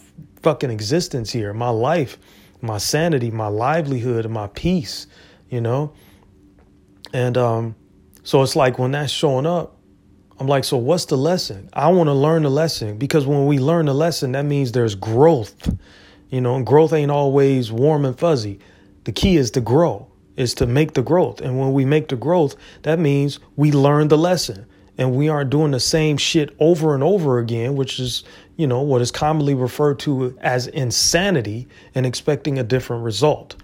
fucking 0.43 0.71
existence 0.71 1.33
here, 1.33 1.53
my 1.53 1.71
life, 1.71 2.17
my 2.61 2.79
sanity, 2.79 3.33
my 3.33 3.49
livelihood, 3.49 4.25
and 4.25 4.33
my 4.33 4.47
peace, 4.47 5.09
you 5.49 5.61
know? 5.61 5.93
And 7.13 7.37
um, 7.37 7.75
so 8.23 8.43
it's 8.43 8.55
like 8.55 8.79
when 8.79 8.93
that's 8.93 9.13
showing 9.13 9.45
up, 9.45 9.77
I'm 10.41 10.47
like, 10.47 10.65
so 10.65 10.79
what's 10.79 11.05
the 11.05 11.19
lesson? 11.19 11.69
I 11.75 11.89
want 11.89 12.09
to 12.09 12.15
learn 12.15 12.45
the 12.45 12.51
lesson 12.51 12.97
because 12.97 13.27
when 13.27 13.45
we 13.45 13.59
learn 13.59 13.87
the 13.87 13.95
lesson, 13.95 14.33
that 14.33 14.47
means 14.47 14.73
there's 14.73 14.95
growth. 14.95 15.77
You 16.31 16.41
know, 16.41 16.57
and 16.57 16.65
growth 16.65 16.95
ain't 16.95 17.11
always 17.11 17.71
warm 17.71 18.07
and 18.07 18.19
fuzzy. 18.19 18.59
The 19.05 19.13
key 19.13 19.37
is 19.37 19.51
to 19.53 19.61
grow, 19.61 20.09
is 20.37 20.55
to 20.55 20.67
make 20.67 20.95
the 20.95 21.03
growth. 21.03 21.43
And 21.43 21.59
when 21.59 21.75
we 21.75 21.85
make 21.85 22.09
the 22.09 22.17
growth, 22.17 22.57
that 22.83 22.99
means 22.99 23.39
we 23.57 23.71
learn 23.71 24.09
the 24.09 24.17
lesson 24.17 24.65
and 24.97 25.15
we 25.15 25.29
aren't 25.29 25.51
doing 25.51 25.73
the 25.73 25.81
same 25.81 26.17
shit 26.17 26.57
over 26.59 26.95
and 26.95 27.03
over 27.03 27.39
again, 27.39 27.75
which 27.75 28.01
is, 28.01 28.25
you 28.57 28.67
know, 28.67 28.81
what 28.81 29.03
is 29.03 29.11
commonly 29.11 29.55
referred 29.55 29.99
to 30.01 30.39
as 30.41 30.69
insanity 30.69 31.69
and 31.95 32.07
expecting 32.07 32.59
a 32.59 32.65
different 32.65 33.05
result. 33.05 33.57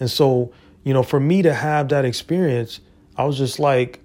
And 0.00 0.10
so, 0.10 0.52
you 0.84 0.94
know, 0.94 1.02
for 1.02 1.20
me 1.20 1.42
to 1.42 1.52
have 1.52 1.88
that 1.90 2.06
experience, 2.06 2.80
I 3.16 3.24
was 3.24 3.36
just 3.36 3.58
like, 3.58 4.00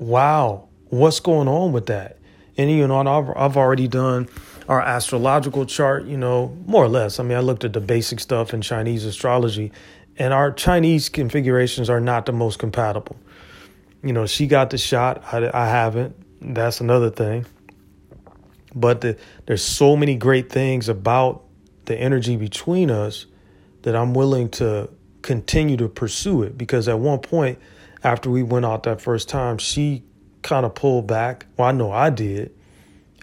wow, 0.00 0.68
what's 0.86 1.20
going 1.20 1.46
on 1.46 1.72
with 1.72 1.86
that? 1.86 2.18
And 2.56 2.70
you 2.70 2.86
know, 2.88 2.98
I've 3.06 3.30
I've 3.36 3.56
already 3.56 3.86
done 3.86 4.28
our 4.68 4.80
astrological 4.80 5.66
chart, 5.66 6.04
you 6.06 6.16
know, 6.16 6.56
more 6.66 6.84
or 6.84 6.88
less. 6.88 7.20
I 7.20 7.22
mean, 7.22 7.36
I 7.36 7.40
looked 7.40 7.64
at 7.64 7.72
the 7.72 7.80
basic 7.80 8.20
stuff 8.20 8.52
in 8.52 8.62
Chinese 8.62 9.04
astrology, 9.04 9.72
and 10.16 10.32
our 10.32 10.50
Chinese 10.52 11.08
configurations 11.08 11.88
are 11.88 12.00
not 12.00 12.26
the 12.26 12.32
most 12.32 12.58
compatible. 12.58 13.16
You 14.02 14.12
know, 14.12 14.26
she 14.26 14.46
got 14.46 14.70
the 14.70 14.78
shot. 14.78 15.22
I, 15.32 15.50
I 15.52 15.68
haven't. 15.68 16.16
That's 16.54 16.80
another 16.80 17.10
thing. 17.10 17.46
But 18.74 19.00
the, 19.02 19.18
there's 19.46 19.62
so 19.62 19.96
many 19.96 20.16
great 20.16 20.50
things 20.50 20.88
about 20.88 21.44
the 21.86 21.98
energy 21.98 22.36
between 22.36 22.90
us 22.90 23.26
that 23.82 23.96
I'm 23.96 24.14
willing 24.14 24.48
to 24.50 24.88
continue 25.22 25.76
to 25.78 25.88
pursue 25.88 26.42
it 26.42 26.56
because 26.56 26.88
at 26.88 26.98
one 26.98 27.18
point 27.18 27.58
after 28.02 28.30
we 28.30 28.42
went 28.42 28.64
out 28.64 28.84
that 28.84 29.00
first 29.00 29.28
time, 29.28 29.58
she 29.58 30.02
kind 30.42 30.64
of 30.64 30.74
pulled 30.74 31.06
back. 31.06 31.46
Well, 31.56 31.68
I 31.68 31.72
know 31.72 31.92
I 31.92 32.10
did 32.10 32.54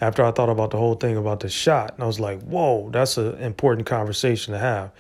after 0.02 0.24
I 0.24 0.32
thought 0.32 0.50
about 0.50 0.72
the 0.72 0.78
whole 0.78 0.96
thing 0.96 1.18
about 1.18 1.40
the 1.40 1.50
shot. 1.50 1.96
And 1.96 2.04
I 2.04 2.08
was 2.08 2.20
like, 2.20 2.42
whoa, 2.44 2.90
that's 2.92 3.18
an 3.18 3.36
important 3.42 3.88
conversation 3.88 4.54
to 4.54 4.60
have. 4.60 4.92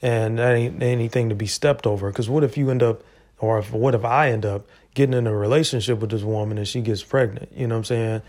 And 0.00 0.38
that 0.38 0.54
ain't 0.54 0.82
anything 0.82 1.28
to 1.28 1.34
be 1.34 1.46
stepped 1.46 1.86
over. 1.86 2.10
Because 2.10 2.28
what 2.28 2.42
if 2.42 2.56
you 2.56 2.70
end 2.70 2.82
up, 2.82 3.02
or 3.38 3.58
if, 3.58 3.72
what 3.72 3.94
if 3.94 4.04
I 4.04 4.30
end 4.30 4.44
up 4.44 4.66
getting 4.94 5.14
in 5.14 5.26
a 5.28 5.36
relationship 5.36 6.00
with 6.00 6.10
this 6.10 6.22
woman 6.22 6.58
and 6.58 6.66
she 6.66 6.80
gets 6.80 7.04
pregnant? 7.04 7.52
You 7.54 7.68
know 7.68 7.76
what 7.76 7.80
I'm 7.80 7.84
saying? 7.84 8.22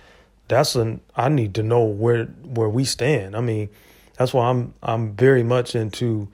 That's 0.47 0.75
an, 0.75 1.01
I 1.15 1.29
need 1.29 1.55
to 1.55 1.63
know 1.63 1.83
where, 1.83 2.25
where 2.25 2.69
we 2.69 2.85
stand. 2.85 3.35
I 3.35 3.41
mean, 3.41 3.69
that's 4.17 4.33
why 4.33 4.49
I'm, 4.49 4.75
I'm 4.83 5.15
very 5.15 5.41
much 5.41 5.73
into, 5.73 6.27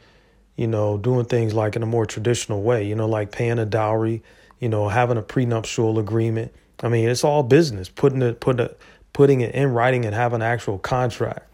you 0.57 0.67
know, 0.67 0.97
doing 0.97 1.23
things 1.23 1.53
like 1.53 1.77
in 1.77 1.83
a 1.83 1.85
more 1.85 2.05
traditional 2.05 2.61
way, 2.61 2.85
you 2.85 2.95
know, 2.95 3.07
like 3.07 3.31
paying 3.31 3.59
a 3.59 3.65
dowry, 3.65 4.21
you 4.59 4.69
know, 4.69 4.89
having 4.89 5.17
a 5.17 5.21
prenuptial 5.21 5.99
agreement. 5.99 6.53
I 6.81 6.89
mean, 6.89 7.09
it's 7.09 7.23
all 7.23 7.43
business, 7.43 7.89
putting 7.89 8.21
it, 8.21 8.39
put 8.39 8.59
it, 8.59 8.79
putting 9.13 9.41
it 9.41 9.55
in 9.55 9.73
writing 9.73 10.05
and 10.05 10.13
having 10.13 10.37
an 10.37 10.47
actual 10.47 10.77
contract. 10.77 11.51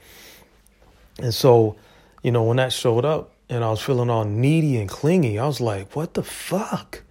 And 1.19 1.33
so, 1.33 1.77
you 2.23 2.31
know, 2.31 2.43
when 2.43 2.57
that 2.57 2.73
showed 2.73 3.05
up 3.05 3.31
and 3.49 3.63
I 3.63 3.69
was 3.69 3.81
feeling 3.81 4.09
all 4.09 4.25
needy 4.25 4.77
and 4.77 4.89
clingy, 4.89 5.39
I 5.39 5.45
was 5.45 5.61
like, 5.61 5.95
what 5.95 6.13
the 6.13 6.23
fuck? 6.23 7.03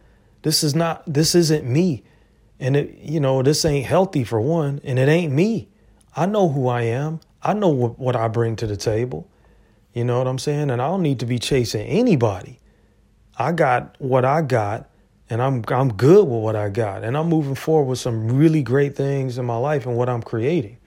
This 0.42 0.62
is 0.62 0.74
not, 0.74 1.02
this 1.06 1.34
isn't 1.34 1.64
me. 1.64 2.04
And 2.60 2.76
it, 2.76 2.98
you 2.98 3.18
know, 3.18 3.42
this 3.42 3.64
ain't 3.64 3.86
healthy 3.86 4.24
for 4.24 4.40
one, 4.40 4.80
and 4.84 4.98
it 4.98 5.08
ain't 5.08 5.32
me. 5.32 5.68
I 6.14 6.26
know 6.26 6.48
who 6.48 6.68
I 6.68 6.82
am. 6.82 7.20
I 7.42 7.52
know 7.52 7.68
what, 7.68 7.98
what 7.98 8.16
I 8.16 8.28
bring 8.28 8.56
to 8.56 8.66
the 8.66 8.76
table. 8.76 9.28
You 9.92 10.04
know 10.04 10.18
what 10.18 10.26
I'm 10.26 10.38
saying? 10.38 10.70
And 10.70 10.80
I 10.80 10.88
don't 10.88 11.02
need 11.02 11.20
to 11.20 11.26
be 11.26 11.38
chasing 11.38 11.86
anybody. 11.86 12.60
I 13.36 13.52
got 13.52 13.96
what 13.98 14.24
I 14.24 14.42
got 14.42 14.88
and 15.30 15.40
I'm 15.42 15.64
I'm 15.68 15.92
good 15.92 16.24
with 16.24 16.42
what 16.42 16.56
I 16.56 16.68
got, 16.68 17.04
and 17.04 17.16
I'm 17.16 17.28
moving 17.28 17.54
forward 17.54 17.88
with 17.88 17.98
some 17.98 18.36
really 18.36 18.62
great 18.62 18.96
things 18.96 19.38
in 19.38 19.46
my 19.46 19.56
life 19.56 19.86
and 19.86 19.96
what 19.96 20.08
I'm 20.08 20.22
creating. 20.22 20.78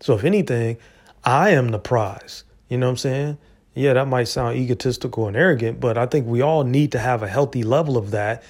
So 0.00 0.14
if 0.14 0.24
anything, 0.24 0.78
I 1.24 1.50
am 1.50 1.68
the 1.68 1.78
prize. 1.78 2.44
You 2.68 2.78
know 2.78 2.86
what 2.86 2.92
I'm 2.92 2.96
saying? 2.98 3.38
Yeah, 3.74 3.94
that 3.94 4.06
might 4.06 4.24
sound 4.24 4.56
egotistical 4.56 5.26
and 5.26 5.36
arrogant, 5.36 5.80
but 5.80 5.98
I 5.98 6.06
think 6.06 6.26
we 6.26 6.42
all 6.42 6.64
need 6.64 6.92
to 6.92 6.98
have 6.98 7.22
a 7.22 7.28
healthy 7.28 7.62
level 7.62 7.96
of 7.96 8.12
that 8.12 8.42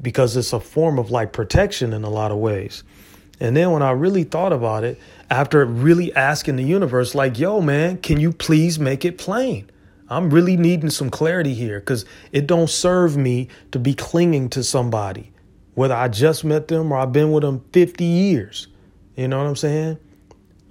because 0.00 0.36
it's 0.36 0.52
a 0.52 0.60
form 0.60 0.98
of 0.98 1.10
like 1.10 1.32
protection 1.32 1.92
in 1.92 2.04
a 2.04 2.10
lot 2.10 2.30
of 2.30 2.38
ways. 2.38 2.84
And 3.40 3.56
then 3.56 3.70
when 3.70 3.82
I 3.82 3.90
really 3.90 4.24
thought 4.24 4.52
about 4.52 4.84
it, 4.84 4.98
after 5.30 5.64
really 5.64 6.14
asking 6.14 6.56
the 6.56 6.64
universe, 6.64 7.14
like, 7.14 7.38
yo, 7.38 7.60
man, 7.60 7.98
can 7.98 8.18
you 8.18 8.32
please 8.32 8.78
make 8.78 9.04
it 9.04 9.18
plain? 9.18 9.68
I'm 10.08 10.30
really 10.30 10.56
needing 10.56 10.90
some 10.90 11.10
clarity 11.10 11.54
here 11.54 11.80
because 11.80 12.04
it 12.32 12.46
don't 12.46 12.70
serve 12.70 13.16
me 13.16 13.48
to 13.72 13.78
be 13.78 13.94
clinging 13.94 14.50
to 14.50 14.62
somebody, 14.62 15.32
whether 15.74 15.94
I 15.94 16.08
just 16.08 16.44
met 16.44 16.68
them 16.68 16.92
or 16.92 16.98
I've 16.98 17.12
been 17.12 17.32
with 17.32 17.42
them 17.42 17.64
50 17.72 18.04
years. 18.04 18.68
You 19.16 19.28
know 19.28 19.38
what 19.38 19.48
I'm 19.48 19.56
saying? 19.56 19.98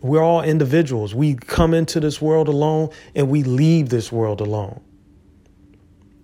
We're 0.01 0.23
all 0.23 0.41
individuals. 0.41 1.15
We 1.15 1.33
come 1.33 1.73
into 1.73 1.99
this 1.99 2.21
world 2.21 2.47
alone 2.47 2.89
and 3.15 3.29
we 3.29 3.43
leave 3.43 3.89
this 3.89 4.11
world 4.11 4.39
alone. 4.39 4.79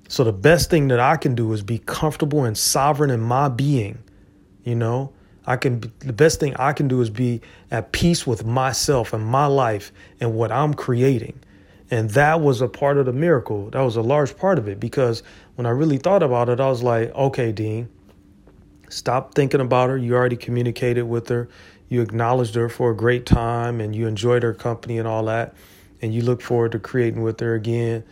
So 0.08 0.24
the 0.24 0.34
best 0.34 0.70
thing 0.70 0.90
that 0.90 1.00
I 1.00 1.18
can 1.18 1.36
do 1.36 1.52
is 1.54 1.64
be 1.64 1.80
comfortable 1.80 2.44
and 2.44 2.58
sovereign 2.58 3.10
in 3.10 3.22
my 3.22 3.50
being. 3.50 3.98
You 4.64 4.76
know, 4.76 5.14
I 5.48 5.56
can 5.56 5.80
the 6.00 6.14
best 6.14 6.40
thing 6.40 6.56
I 6.58 6.74
can 6.74 6.88
do 6.88 7.02
is 7.02 7.10
be 7.10 7.42
at 7.72 7.92
peace 7.92 8.28
with 8.28 8.46
myself 8.46 9.14
and 9.14 9.26
my 9.26 9.48
life 9.48 9.92
and 10.20 10.36
what 10.36 10.52
I'm 10.52 10.74
creating. 10.74 11.40
And 11.92 12.10
that 12.12 12.40
was 12.40 12.62
a 12.62 12.70
part 12.70 12.98
of 12.98 13.06
the 13.06 13.14
miracle. 13.14 13.70
That 13.72 13.82
was 13.82 13.98
a 13.98 14.02
large 14.02 14.38
part 14.38 14.58
of 14.58 14.70
it 14.70 14.80
because 14.80 15.24
when 15.56 15.66
I 15.66 15.72
really 15.72 15.98
thought 15.98 16.24
about 16.24 16.48
it, 16.48 16.62
I 16.62 16.70
was 16.70 16.82
like, 16.82 17.14
okay, 17.14 17.52
Dean, 17.52 17.90
stop 18.90 19.36
thinking 19.36 19.60
about 19.60 19.90
her. 19.90 19.98
You 19.98 20.16
already 20.16 20.38
communicated 20.38 21.04
with 21.04 21.28
her. 21.28 21.50
You 21.90 22.02
acknowledged 22.02 22.56
her 22.56 22.70
for 22.70 22.92
a 22.92 22.96
great 22.96 23.26
time 23.26 23.82
and 23.82 23.94
you 23.94 24.08
enjoyed 24.08 24.42
her 24.44 24.54
company 24.54 24.98
and 24.98 25.08
all 25.08 25.26
that. 25.26 25.54
And 26.02 26.14
you 26.14 26.22
look 26.22 26.42
forward 26.42 26.72
to 26.72 26.80
creating 26.80 27.24
with 27.24 27.42
her 27.42 27.56
again. 27.56 28.06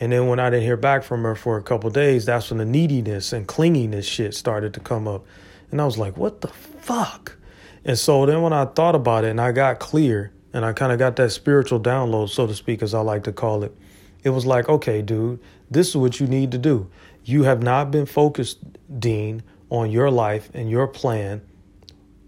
And 0.00 0.10
then 0.10 0.26
when 0.26 0.40
I 0.40 0.50
didn't 0.50 0.64
hear 0.64 0.76
back 0.76 1.04
from 1.04 1.22
her 1.22 1.36
for 1.36 1.56
a 1.56 1.62
couple 1.62 1.88
days, 1.90 2.26
that's 2.26 2.50
when 2.50 2.58
the 2.58 2.64
neediness 2.64 3.32
and 3.32 3.46
clinginess 3.46 4.04
shit 4.04 4.34
started 4.34 4.74
to 4.74 4.80
come 4.80 5.06
up. 5.06 5.24
And 5.70 5.80
I 5.80 5.84
was 5.84 5.96
like, 5.96 6.16
what 6.16 6.40
the 6.40 6.48
fuck? 6.48 7.36
And 7.84 7.96
so 7.96 8.26
then 8.26 8.42
when 8.42 8.52
I 8.52 8.64
thought 8.64 8.96
about 8.96 9.24
it 9.24 9.28
and 9.28 9.40
I 9.40 9.52
got 9.52 9.78
clear, 9.78 10.32
and 10.52 10.64
I 10.64 10.72
kind 10.72 10.92
of 10.92 10.98
got 10.98 11.16
that 11.16 11.30
spiritual 11.30 11.80
download, 11.80 12.28
so 12.30 12.46
to 12.46 12.54
speak, 12.54 12.82
as 12.82 12.94
I 12.94 13.00
like 13.00 13.24
to 13.24 13.32
call 13.32 13.62
it. 13.62 13.74
It 14.22 14.30
was 14.30 14.44
like, 14.44 14.68
okay, 14.68 15.02
dude, 15.02 15.40
this 15.70 15.88
is 15.88 15.96
what 15.96 16.20
you 16.20 16.26
need 16.26 16.52
to 16.52 16.58
do. 16.58 16.90
You 17.24 17.44
have 17.44 17.62
not 17.62 17.90
been 17.90 18.06
focused, 18.06 18.58
Dean, 18.98 19.42
on 19.70 19.90
your 19.90 20.10
life 20.10 20.50
and 20.52 20.70
your 20.70 20.86
plan 20.86 21.42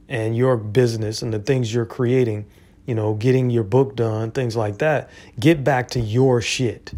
and 0.09 0.37
your 0.37 0.57
business 0.57 1.23
and 1.23 1.33
the 1.33 1.39
things 1.39 1.73
you're 1.75 1.87
creating, 1.87 2.47
you 2.87 2.95
know, 2.95 3.15
getting 3.15 3.51
your 3.51 3.65
book 3.65 3.97
done, 3.97 4.31
things 4.31 4.57
like 4.57 4.79
that. 4.79 5.11
Get 5.39 5.65
back 5.65 5.89
to 5.91 6.01
your 6.01 6.41
shit. 6.41 6.93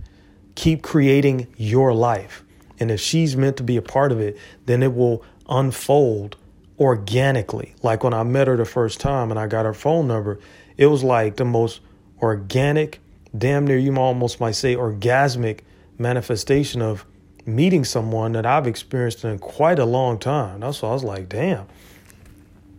Keep 0.54 0.82
creating 0.82 1.46
your 1.56 1.92
life. 1.92 2.44
And 2.78 2.90
if 2.90 3.00
she's 3.00 3.36
meant 3.36 3.56
to 3.56 3.62
be 3.62 3.76
a 3.76 3.82
part 3.82 4.12
of 4.12 4.20
it, 4.20 4.36
then 4.66 4.82
it 4.82 4.94
will 4.94 5.24
unfold 5.48 6.36
organically. 6.78 7.74
Like 7.82 8.02
when 8.02 8.14
I 8.14 8.22
met 8.24 8.48
her 8.48 8.56
the 8.56 8.64
first 8.64 9.00
time 9.00 9.30
and 9.30 9.38
I 9.38 9.46
got 9.46 9.64
her 9.64 9.74
phone 9.74 10.08
number, 10.08 10.38
it 10.76 10.86
was 10.86 11.04
like 11.04 11.36
the 11.36 11.44
most 11.44 11.80
organic, 12.20 13.00
damn 13.36 13.66
near 13.66 13.78
you 13.78 13.94
almost 13.96 14.40
might 14.40 14.52
say 14.52 14.74
orgasmic 14.74 15.60
manifestation 15.98 16.82
of 16.82 17.04
meeting 17.46 17.84
someone 17.84 18.32
that 18.32 18.46
I've 18.46 18.66
experienced 18.66 19.24
in 19.24 19.38
quite 19.38 19.78
a 19.78 19.84
long 19.84 20.18
time. 20.18 20.60
That's 20.60 20.82
why 20.82 20.90
I 20.90 20.92
was 20.92 21.04
like, 21.04 21.28
damn. 21.28 21.66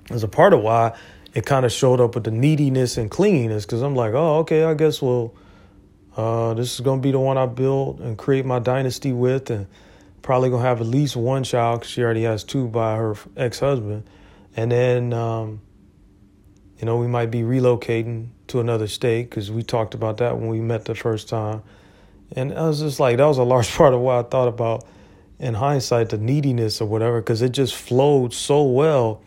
As 0.10 0.24
a 0.24 0.28
part 0.28 0.54
of 0.54 0.62
why 0.62 0.98
it 1.34 1.46
kind 1.46 1.66
of 1.66 1.72
showed 1.72 2.00
up 2.00 2.16
with 2.16 2.24
the 2.24 2.32
neediness 2.32 2.98
and 2.98 3.12
clinginess, 3.12 3.64
because 3.64 3.82
I'm 3.82 3.96
like, 3.96 4.14
oh, 4.14 4.40
okay, 4.40 4.64
I 4.64 4.74
guess 4.74 5.02
well, 5.02 5.34
uh, 6.16 6.54
this 6.54 6.74
is 6.74 6.80
gonna 6.80 7.02
be 7.02 7.12
the 7.12 7.20
one 7.20 7.38
I 7.38 7.46
build 7.46 8.00
and 8.00 8.18
create 8.18 8.46
my 8.46 8.60
dynasty 8.60 9.12
with, 9.12 9.50
and 9.50 9.68
probably 10.22 10.50
gonna 10.50 10.64
have 10.64 10.82
at 10.82 10.88
least 10.88 11.16
one 11.16 11.44
child 11.44 11.82
because 11.82 11.92
she 11.92 12.04
already 12.04 12.24
has 12.24 12.44
two 12.44 12.68
by 12.68 12.96
her 12.96 13.16
ex-husband, 13.36 14.04
and 14.56 14.72
then 14.72 15.14
um, 15.14 15.62
you 16.80 16.86
know, 16.86 16.98
we 16.98 17.08
might 17.08 17.32
be 17.32 17.42
relocating 17.42 18.30
to 18.48 18.60
another 18.60 18.88
state 18.88 19.30
because 19.30 19.52
we 19.52 19.64
talked 19.64 19.94
about 19.94 20.18
that 20.18 20.38
when 20.38 20.48
we 20.48 20.60
met 20.60 20.86
the 20.86 20.96
first 20.96 21.30
time. 21.30 21.64
And 22.34 22.54
I 22.54 22.68
was 22.68 22.80
just 22.80 23.00
like, 23.00 23.18
that 23.18 23.26
was 23.26 23.38
a 23.38 23.44
large 23.44 23.72
part 23.76 23.94
of 23.94 24.02
what 24.02 24.26
I 24.26 24.28
thought 24.28 24.48
about 24.48 24.86
in 25.40 25.54
hindsight, 25.54 26.10
the 26.10 26.18
neediness 26.18 26.82
or 26.82 26.88
whatever, 26.88 27.22
because 27.22 27.42
it 27.42 27.52
just 27.52 27.76
flowed 27.76 28.34
so 28.34 28.64
well. 28.64 29.22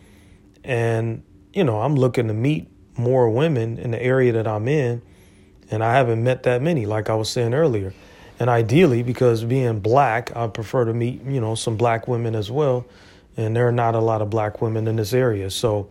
And, 0.63 1.23
you 1.53 1.63
know, 1.63 1.81
I'm 1.81 1.95
looking 1.95 2.27
to 2.27 2.33
meet 2.33 2.67
more 2.97 3.29
women 3.29 3.77
in 3.77 3.91
the 3.91 4.01
area 4.01 4.33
that 4.33 4.47
I'm 4.47 4.67
in, 4.67 5.01
and 5.71 5.83
I 5.83 5.93
haven't 5.93 6.23
met 6.23 6.43
that 6.43 6.61
many, 6.61 6.85
like 6.85 7.09
I 7.09 7.15
was 7.15 7.29
saying 7.29 7.53
earlier. 7.53 7.93
And 8.39 8.49
ideally, 8.49 9.03
because 9.03 9.43
being 9.43 9.79
black, 9.79 10.35
I 10.35 10.47
prefer 10.47 10.85
to 10.85 10.93
meet, 10.93 11.23
you 11.23 11.41
know, 11.41 11.55
some 11.55 11.77
black 11.77 12.07
women 12.07 12.35
as 12.35 12.49
well. 12.49 12.85
And 13.37 13.55
there 13.55 13.67
are 13.67 13.71
not 13.71 13.95
a 13.95 13.99
lot 13.99 14.21
of 14.21 14.29
black 14.29 14.61
women 14.61 14.87
in 14.87 14.95
this 14.95 15.13
area. 15.13 15.49
So, 15.49 15.89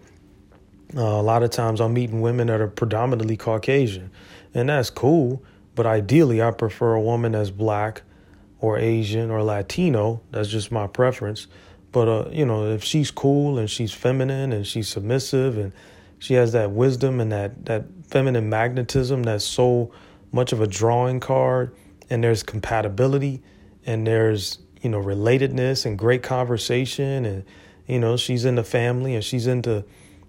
uh, 0.96 1.00
a 1.00 1.22
lot 1.22 1.42
of 1.42 1.50
times 1.50 1.80
I'm 1.80 1.92
meeting 1.94 2.20
women 2.20 2.46
that 2.46 2.60
are 2.60 2.68
predominantly 2.68 3.36
Caucasian, 3.36 4.10
and 4.54 4.68
that's 4.68 4.90
cool. 4.90 5.42
But 5.74 5.86
ideally, 5.86 6.42
I 6.42 6.50
prefer 6.50 6.94
a 6.94 7.00
woman 7.00 7.32
that's 7.32 7.50
black 7.50 8.02
or 8.60 8.78
Asian 8.78 9.30
or 9.30 9.42
Latino. 9.42 10.22
That's 10.30 10.48
just 10.48 10.72
my 10.72 10.86
preference. 10.86 11.46
But 11.92 12.08
uh, 12.08 12.28
you 12.30 12.44
know, 12.44 12.70
if 12.70 12.82
she's 12.82 13.10
cool 13.10 13.58
and 13.58 13.70
she's 13.70 13.92
feminine 13.92 14.52
and 14.52 14.66
she's 14.66 14.88
submissive 14.88 15.56
and 15.56 15.72
she 16.18 16.34
has 16.34 16.52
that 16.52 16.72
wisdom 16.72 17.20
and 17.20 17.30
that 17.32 17.66
that 17.66 17.84
feminine 18.06 18.48
magnetism 18.48 19.22
that's 19.22 19.44
so 19.44 19.92
much 20.32 20.52
of 20.52 20.60
a 20.60 20.66
drawing 20.66 21.20
card, 21.20 21.74
and 22.10 22.24
there's 22.24 22.42
compatibility 22.42 23.42
and 23.86 24.06
there's 24.06 24.58
you 24.82 24.90
know 24.90 25.00
relatedness 25.00 25.86
and 25.86 25.98
great 25.98 26.22
conversation 26.22 27.24
and 27.24 27.44
you 27.86 27.98
know 27.98 28.16
she's 28.16 28.44
in 28.44 28.54
the 28.54 28.64
family 28.64 29.14
and 29.14 29.24
she's 29.24 29.46
into 29.46 29.84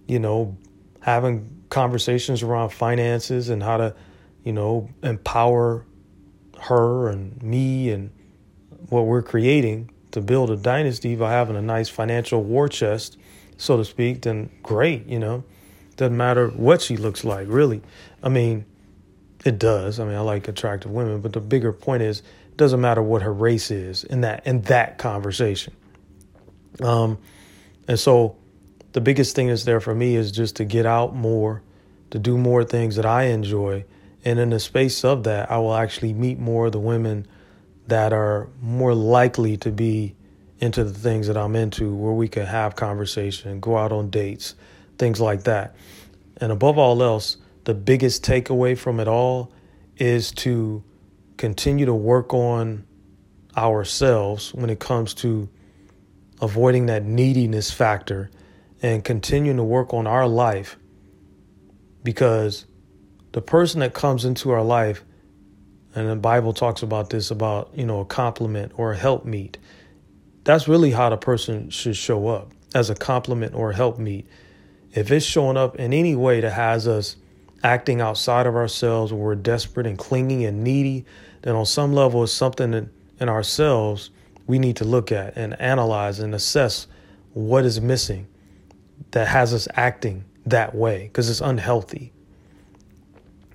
you 0.10 0.19
know, 0.19 0.58
having 1.02 1.63
conversations 1.69 2.41
around 2.41 2.69
finances 2.69 3.50
and 3.50 3.62
how 3.62 3.78
to, 3.78 3.95
you 4.43 4.52
know, 4.52 4.89
empower 5.04 5.86
her 6.62 7.10
and 7.10 7.41
me 7.43 7.91
and 7.91 8.10
what 8.89 9.06
we're 9.06 9.22
creating 9.22 9.91
to 10.12 10.19
build 10.19 10.50
a 10.50 10.58
dynasty 10.58 11.15
by 11.15 11.32
having 11.32 11.56
a 11.56 11.62
nice 11.62 11.88
financial 11.88 12.43
war 12.43 12.67
chest, 12.67 13.17
so 13.58 13.78
to 13.78 13.86
speak, 13.86 14.24
then 14.24 14.50
great, 14.63 15.06
you 15.06 15.19
know. 15.19 15.43
Doesn't 15.95 16.17
matter 16.17 16.48
what 16.48 16.82
she 16.82 16.98
looks 16.98 17.24
like, 17.24 17.48
really. 17.48 17.82
I 18.24 18.30
mean, 18.30 18.65
it 19.45 19.60
does. 19.60 20.00
I 20.00 20.06
mean, 20.06 20.15
I 20.15 20.22
like 20.22 20.48
attractive 20.48 20.89
women, 20.89 21.22
but 21.22 21.34
the 21.34 21.39
bigger 21.39 21.72
point 21.72 22.02
is 22.02 22.19
it 22.50 22.58
doesn't 22.58 22.82
matter 22.82 23.04
what 23.04 23.22
her 23.22 23.34
race 23.34 23.69
is 23.69 24.06
in 24.06 24.22
that 24.22 24.48
in 24.48 24.62
that 24.63 24.98
conversation. 24.98 25.76
Um, 26.82 27.19
and 27.88 28.00
so 28.00 28.38
the 28.91 29.02
biggest 29.02 29.36
thing 29.36 29.47
that's 29.47 29.63
there 29.63 29.80
for 29.80 29.93
me 29.93 30.15
is 30.15 30.32
just 30.32 30.56
to 30.58 30.65
get 30.65 30.86
out 30.86 31.15
more, 31.15 31.62
to 32.12 32.19
do 32.19 32.38
more 32.38 32.63
things 32.63 32.95
that 32.95 33.06
I 33.06 33.25
enjoy, 33.25 33.86
and 34.25 34.39
in 34.39 34.49
the 34.49 34.60
space 34.60 35.04
of 35.06 35.23
that, 35.23 35.52
I 35.52 35.58
will 35.60 35.75
actually 35.75 36.13
meet 36.13 36.39
more 36.39 36.65
of 36.65 36.71
the 36.71 36.80
women 36.80 37.28
that 37.88 38.13
are 38.13 38.49
more 38.62 38.93
likely 38.93 39.58
to 39.58 39.71
be 39.71 40.15
into 40.60 40.84
the 40.84 40.93
things 40.93 41.28
that 41.28 41.38
I'm 41.38 41.56
into, 41.56 41.95
where 41.95 42.13
we 42.13 42.28
can 42.28 42.45
have 42.45 42.75
conversation, 42.75 43.60
go 43.60 43.78
out 43.78 43.91
on 43.91 44.10
dates, 44.10 44.56
things 44.97 45.21
like 45.21 45.43
that. 45.43 45.75
And 46.38 46.52
above 46.52 46.78
all 46.78 47.02
else, 47.02 47.38
the 47.63 47.73
biggest 47.73 48.25
takeaway 48.25 48.78
from 48.78 48.99
it 48.99 49.08
all 49.08 49.52
is 49.97 50.32
to 50.32 50.84
continue 51.38 51.86
to 51.86 51.93
work 51.93 52.34
on 52.34 52.86
ourselves 53.56 54.54
when 54.54 54.69
it 54.69 54.80
comes 54.80 55.13
to 55.13 55.49
avoiding 56.41 56.88
that 56.88 57.04
neediness 57.04 57.71
factor 57.71 58.30
and 58.81 59.03
continuing 59.03 59.57
to 59.57 59.63
work 59.63 59.93
on 59.93 60.07
our 60.07 60.27
life 60.27 60.77
because 62.03 62.65
the 63.33 63.41
person 63.41 63.81
that 63.81 63.93
comes 63.93 64.25
into 64.25 64.51
our 64.51 64.63
life 64.63 65.03
and 65.95 66.07
the 66.07 66.15
bible 66.15 66.53
talks 66.53 66.81
about 66.81 67.09
this 67.09 67.31
about 67.31 67.69
you 67.75 67.85
know 67.85 67.99
a 67.99 68.05
compliment 68.05 68.71
or 68.75 68.93
a 68.93 68.97
helpmeet 68.97 69.57
that's 70.43 70.67
really 70.67 70.91
how 70.91 71.09
the 71.09 71.17
person 71.17 71.69
should 71.69 71.95
show 71.95 72.27
up 72.27 72.51
as 72.73 72.89
a 72.89 72.95
compliment 72.95 73.53
or 73.53 73.71
a 73.71 73.75
helpmeet. 73.75 74.25
If 74.93 75.11
it's 75.11 75.25
showing 75.25 75.57
up 75.57 75.75
in 75.75 75.93
any 75.93 76.15
way 76.15 76.41
that 76.41 76.51
has 76.51 76.87
us 76.87 77.15
acting 77.63 78.01
outside 78.01 78.47
of 78.47 78.55
ourselves 78.55 79.11
where 79.11 79.21
we're 79.21 79.35
desperate 79.35 79.85
and 79.85 79.97
clinging 79.97 80.45
and 80.45 80.63
needy 80.63 81.05
then 81.41 81.55
on 81.55 81.65
some 81.65 81.91
level 81.91 82.23
it's 82.23 82.31
something 82.31 82.73
in, 82.73 82.89
in 83.19 83.27
ourselves 83.27 84.11
we 84.47 84.57
need 84.57 84.77
to 84.77 84.85
look 84.85 85.11
at 85.11 85.35
and 85.35 85.59
analyze 85.59 86.19
and 86.19 86.33
assess 86.33 86.87
what 87.33 87.65
is 87.65 87.81
missing 87.81 88.25
that 89.12 89.27
has 89.27 89.53
us 89.53 89.67
acting 89.75 90.25
that 90.45 90.75
way 90.75 91.03
because 91.03 91.29
it's 91.29 91.41
unhealthy. 91.41 92.12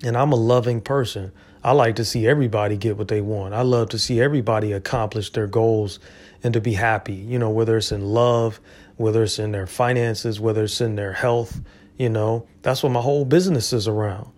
And 0.03 0.17
I'm 0.17 0.33
a 0.33 0.37
loving 0.37 0.81
person. 0.81 1.33
I 1.63 1.73
like 1.73 1.97
to 1.97 2.05
see 2.05 2.27
everybody 2.27 2.77
get 2.77 2.99
what 2.99 3.09
they 3.09 3.23
want. 3.23 3.55
I 3.55 3.63
love 3.63 3.89
to 3.91 3.99
see 3.99 4.21
everybody 4.21 4.73
accomplish 4.73 5.33
their 5.33 5.47
goals 5.47 5.99
and 6.43 6.53
to 6.53 6.61
be 6.61 6.75
happy, 6.75 7.15
you 7.15 7.39
know, 7.39 7.51
whether 7.51 7.79
it's 7.79 7.91
in 7.91 8.05
love, 8.05 8.61
whether 8.97 9.23
it's 9.23 9.39
in 9.39 9.53
their 9.53 9.67
finances, 9.67 10.39
whether 10.39 10.65
it's 10.65 10.81
in 10.81 10.97
their 10.97 11.15
health, 11.15 11.61
you 11.97 12.11
know, 12.11 12.47
that's 12.63 12.83
what 12.83 12.93
my 12.93 13.01
whole 13.01 13.25
business 13.25 13.73
is 13.73 13.89
around. 13.89 14.31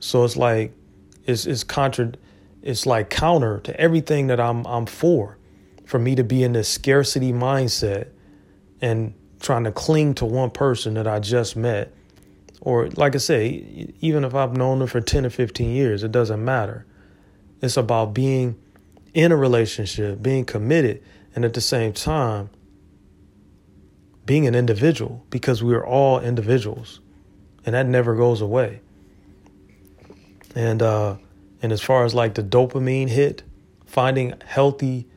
So 0.00 0.24
it's 0.24 0.36
like 0.36 0.74
it's 1.24 1.46
it's 1.46 1.64
contra 1.64 2.12
it's 2.62 2.86
like 2.86 3.08
counter 3.08 3.60
to 3.60 3.80
everything 3.80 4.26
that 4.28 4.40
I'm 4.40 4.66
I'm 4.66 4.86
for. 4.86 5.38
For 5.86 5.98
me 5.98 6.14
to 6.14 6.24
be 6.24 6.42
in 6.42 6.54
this 6.54 6.68
scarcity 6.68 7.32
mindset 7.32 8.08
and 8.80 9.14
trying 9.44 9.64
to 9.64 9.72
cling 9.72 10.14
to 10.14 10.24
one 10.24 10.50
person 10.50 10.94
that 10.94 11.06
I 11.06 11.20
just 11.20 11.54
met. 11.54 11.92
Or, 12.60 12.88
like 12.96 13.14
I 13.14 13.18
say, 13.18 13.92
even 14.00 14.24
if 14.24 14.34
I've 14.34 14.56
known 14.56 14.80
them 14.80 14.88
for 14.88 15.00
10 15.00 15.26
or 15.26 15.30
15 15.30 15.70
years, 15.70 16.02
it 16.02 16.10
doesn't 16.10 16.44
matter. 16.44 16.86
It's 17.60 17.76
about 17.76 18.14
being 18.14 18.58
in 19.12 19.30
a 19.30 19.36
relationship, 19.36 20.22
being 20.22 20.44
committed, 20.44 21.02
and 21.36 21.44
at 21.44 21.54
the 21.54 21.60
same 21.60 21.92
time, 21.92 22.50
being 24.24 24.46
an 24.46 24.54
individual 24.54 25.24
because 25.30 25.62
we 25.62 25.74
are 25.74 25.84
all 25.84 26.18
individuals 26.18 27.00
and 27.64 27.74
that 27.74 27.86
never 27.86 28.14
goes 28.14 28.40
away. 28.40 28.80
And, 30.54 30.82
uh, 30.82 31.16
and 31.62 31.72
as 31.72 31.80
far 31.80 32.04
as 32.04 32.14
like 32.14 32.34
the 32.34 32.42
dopamine 32.42 33.08
hit, 33.08 33.42
finding 33.86 34.34
healthy 34.44 35.08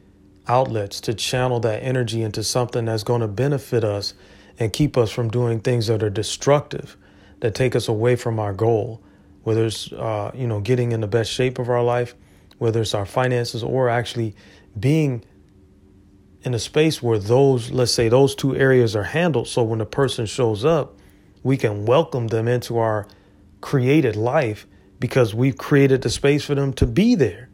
outlets 0.48 1.02
to 1.02 1.14
channel 1.14 1.60
that 1.62 1.84
energy 1.84 2.22
into 2.22 2.44
something 2.44 2.86
that's 2.86 3.04
going 3.04 3.22
to 3.22 3.28
benefit 3.28 3.84
us 3.84 4.14
and 4.60 4.74
keep 4.74 4.98
us 4.98 5.12
from 5.12 5.30
doing 5.30 5.60
things 5.60 5.88
that 5.88 6.02
are 6.02 6.10
destructive, 6.10 6.98
that 7.40 7.54
take 7.54 7.76
us 7.76 7.88
away 7.88 8.16
from 8.16 8.40
our 8.40 8.54
goal, 8.54 9.02
whether 9.44 9.66
it's 9.66 9.92
uh, 9.94 10.32
you 10.34 10.48
know 10.48 10.60
getting 10.60 10.92
in 10.92 11.02
the 11.02 11.08
best 11.08 11.32
shape 11.32 11.60
of 11.60 11.70
our 11.70 11.84
life, 11.84 12.16
whether 12.58 12.82
it's 12.82 12.94
our 12.94 13.06
finances, 13.06 13.64
or 13.64 13.90
actually 13.90 14.36
being 14.80 15.24
in 16.44 16.54
a 16.54 16.60
space 16.60 17.02
where 17.02 17.20
those 17.20 17.72
let's 17.72 17.92
say 17.92 18.10
those 18.10 18.36
two 18.36 18.56
areas 18.56 18.96
are 18.96 19.04
handled. 19.04 19.48
So 19.48 19.64
when 19.64 19.80
the 19.80 19.86
person 19.86 20.26
shows 20.26 20.66
up, 20.66 20.98
we 21.44 21.58
can 21.58 21.86
welcome 21.86 22.28
them 22.28 22.48
into 22.48 22.78
our 22.78 23.08
created 23.62 24.16
life 24.16 24.66
because 25.00 25.36
we've 25.36 25.58
created 25.58 26.02
the 26.02 26.10
space 26.10 26.44
for 26.44 26.56
them 26.56 26.74
to 26.74 26.88
be 26.88 27.16
there 27.16 27.47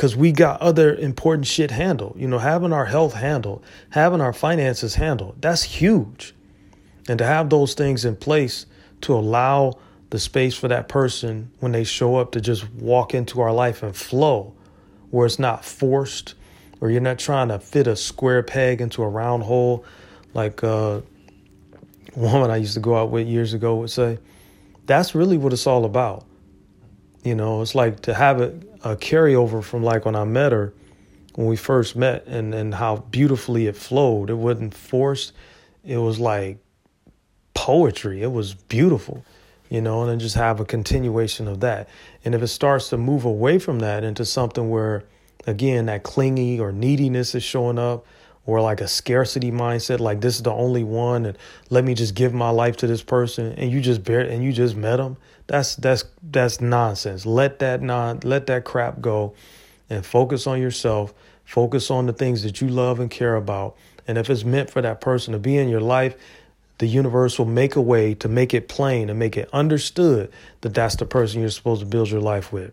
because 0.00 0.16
we 0.16 0.32
got 0.32 0.58
other 0.62 0.94
important 0.94 1.46
shit 1.46 1.70
handled. 1.70 2.18
You 2.18 2.26
know, 2.26 2.38
having 2.38 2.72
our 2.72 2.86
health 2.86 3.12
handled, 3.12 3.62
having 3.90 4.22
our 4.22 4.32
finances 4.32 4.94
handled, 4.94 5.42
that's 5.42 5.62
huge. 5.62 6.34
And 7.06 7.18
to 7.18 7.26
have 7.26 7.50
those 7.50 7.74
things 7.74 8.06
in 8.06 8.16
place 8.16 8.64
to 9.02 9.12
allow 9.12 9.78
the 10.08 10.18
space 10.18 10.54
for 10.54 10.68
that 10.68 10.88
person 10.88 11.50
when 11.60 11.72
they 11.72 11.84
show 11.84 12.16
up 12.16 12.32
to 12.32 12.40
just 12.40 12.66
walk 12.72 13.12
into 13.12 13.42
our 13.42 13.52
life 13.52 13.82
and 13.82 13.94
flow, 13.94 14.54
where 15.10 15.26
it's 15.26 15.38
not 15.38 15.66
forced, 15.66 16.32
or 16.80 16.90
you're 16.90 17.02
not 17.02 17.18
trying 17.18 17.48
to 17.48 17.58
fit 17.58 17.86
a 17.86 17.94
square 17.94 18.42
peg 18.42 18.80
into 18.80 19.02
a 19.02 19.08
round 19.08 19.42
hole, 19.42 19.84
like 20.32 20.64
uh, 20.64 21.02
woman 22.16 22.50
I 22.50 22.56
used 22.56 22.72
to 22.72 22.80
go 22.80 22.96
out 22.96 23.10
with 23.10 23.28
years 23.28 23.52
ago 23.52 23.76
would 23.76 23.90
say. 23.90 24.18
That's 24.86 25.14
really 25.14 25.36
what 25.36 25.52
it's 25.52 25.66
all 25.66 25.84
about. 25.84 26.24
You 27.22 27.34
know, 27.34 27.60
it's 27.60 27.74
like 27.74 28.00
to 28.00 28.14
have 28.14 28.40
it 28.40 28.69
a 28.82 28.96
carryover 28.96 29.62
from 29.62 29.82
like 29.82 30.04
when 30.04 30.16
I 30.16 30.24
met 30.24 30.52
her 30.52 30.72
when 31.34 31.46
we 31.46 31.56
first 31.56 31.96
met 31.96 32.26
and, 32.26 32.54
and 32.54 32.74
how 32.74 32.96
beautifully 32.96 33.66
it 33.66 33.76
flowed. 33.76 34.30
It 34.30 34.34
wasn't 34.34 34.74
forced. 34.74 35.32
It 35.84 35.98
was 35.98 36.18
like 36.18 36.58
poetry. 37.54 38.22
It 38.22 38.32
was 38.32 38.54
beautiful, 38.54 39.24
you 39.68 39.80
know, 39.80 40.02
and 40.02 40.10
then 40.10 40.18
just 40.18 40.34
have 40.34 40.60
a 40.60 40.64
continuation 40.64 41.46
of 41.46 41.60
that. 41.60 41.88
And 42.24 42.34
if 42.34 42.42
it 42.42 42.48
starts 42.48 42.88
to 42.90 42.96
move 42.96 43.24
away 43.24 43.58
from 43.58 43.78
that 43.78 44.04
into 44.04 44.24
something 44.24 44.70
where, 44.70 45.04
again, 45.46 45.86
that 45.86 46.02
clingy 46.02 46.58
or 46.58 46.72
neediness 46.72 47.34
is 47.34 47.42
showing 47.42 47.78
up, 47.78 48.06
or 48.46 48.60
like 48.60 48.80
a 48.80 48.88
scarcity 48.88 49.52
mindset, 49.52 50.00
like 50.00 50.20
this 50.20 50.36
is 50.36 50.42
the 50.42 50.52
only 50.52 50.82
one, 50.82 51.26
and 51.26 51.38
let 51.68 51.84
me 51.84 51.94
just 51.94 52.14
give 52.14 52.34
my 52.34 52.50
life 52.50 52.76
to 52.78 52.86
this 52.86 53.02
person, 53.02 53.52
and 53.52 53.70
you 53.70 53.80
just 53.80 54.02
bear 54.02 54.20
and 54.20 54.42
you 54.42 54.52
just 54.52 54.74
met 54.74 54.96
them, 54.96 55.16
that's 55.50 55.74
that's 55.74 56.04
that's 56.22 56.60
nonsense. 56.60 57.26
Let 57.26 57.58
that 57.58 57.82
non 57.82 58.20
let 58.22 58.46
that 58.46 58.64
crap 58.64 59.00
go 59.00 59.34
and 59.90 60.06
focus 60.06 60.46
on 60.46 60.60
yourself. 60.60 61.12
Focus 61.44 61.90
on 61.90 62.06
the 62.06 62.12
things 62.12 62.44
that 62.44 62.60
you 62.60 62.68
love 62.68 63.00
and 63.00 63.10
care 63.10 63.34
about. 63.34 63.76
And 64.06 64.16
if 64.16 64.30
it's 64.30 64.44
meant 64.44 64.70
for 64.70 64.80
that 64.80 65.00
person 65.00 65.32
to 65.32 65.40
be 65.40 65.56
in 65.56 65.68
your 65.68 65.80
life, 65.80 66.14
the 66.78 66.86
universe 66.86 67.36
will 67.36 67.46
make 67.46 67.74
a 67.74 67.80
way 67.80 68.14
to 68.14 68.28
make 68.28 68.54
it 68.54 68.68
plain 68.68 69.10
and 69.10 69.18
make 69.18 69.36
it 69.36 69.48
understood 69.52 70.30
that 70.60 70.72
that's 70.72 70.94
the 70.94 71.04
person 71.04 71.40
you're 71.40 71.50
supposed 71.50 71.80
to 71.80 71.86
build 71.86 72.08
your 72.08 72.20
life 72.20 72.52
with. 72.52 72.72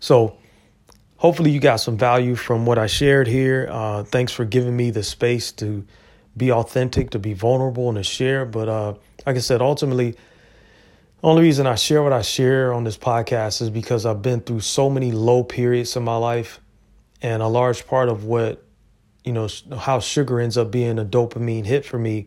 So, 0.00 0.36
hopefully, 1.18 1.52
you 1.52 1.60
got 1.60 1.76
some 1.76 1.96
value 1.96 2.34
from 2.34 2.66
what 2.66 2.76
I 2.76 2.88
shared 2.88 3.28
here. 3.28 3.68
Uh, 3.70 4.02
thanks 4.02 4.32
for 4.32 4.44
giving 4.44 4.76
me 4.76 4.90
the 4.90 5.04
space 5.04 5.52
to 5.52 5.86
be 6.36 6.50
authentic, 6.50 7.10
to 7.10 7.20
be 7.20 7.34
vulnerable, 7.34 7.88
and 7.88 7.98
to 7.98 8.02
share. 8.02 8.44
But 8.44 8.68
uh, 8.68 8.94
like 9.24 9.36
I 9.36 9.40
said, 9.40 9.62
ultimately, 9.62 10.16
only 11.22 11.42
reason 11.42 11.66
I 11.66 11.74
share 11.74 12.02
what 12.02 12.12
I 12.12 12.22
share 12.22 12.72
on 12.72 12.84
this 12.84 12.96
podcast 12.96 13.60
is 13.60 13.68
because 13.68 14.06
I've 14.06 14.22
been 14.22 14.40
through 14.40 14.60
so 14.60 14.88
many 14.88 15.12
low 15.12 15.44
periods 15.44 15.94
in 15.96 16.02
my 16.02 16.16
life. 16.16 16.60
And 17.20 17.42
a 17.42 17.46
large 17.46 17.86
part 17.86 18.08
of 18.08 18.24
what, 18.24 18.64
you 19.24 19.32
know, 19.32 19.46
how 19.78 20.00
sugar 20.00 20.40
ends 20.40 20.56
up 20.56 20.70
being 20.70 20.98
a 20.98 21.04
dopamine 21.04 21.66
hit 21.66 21.84
for 21.84 21.98
me. 21.98 22.26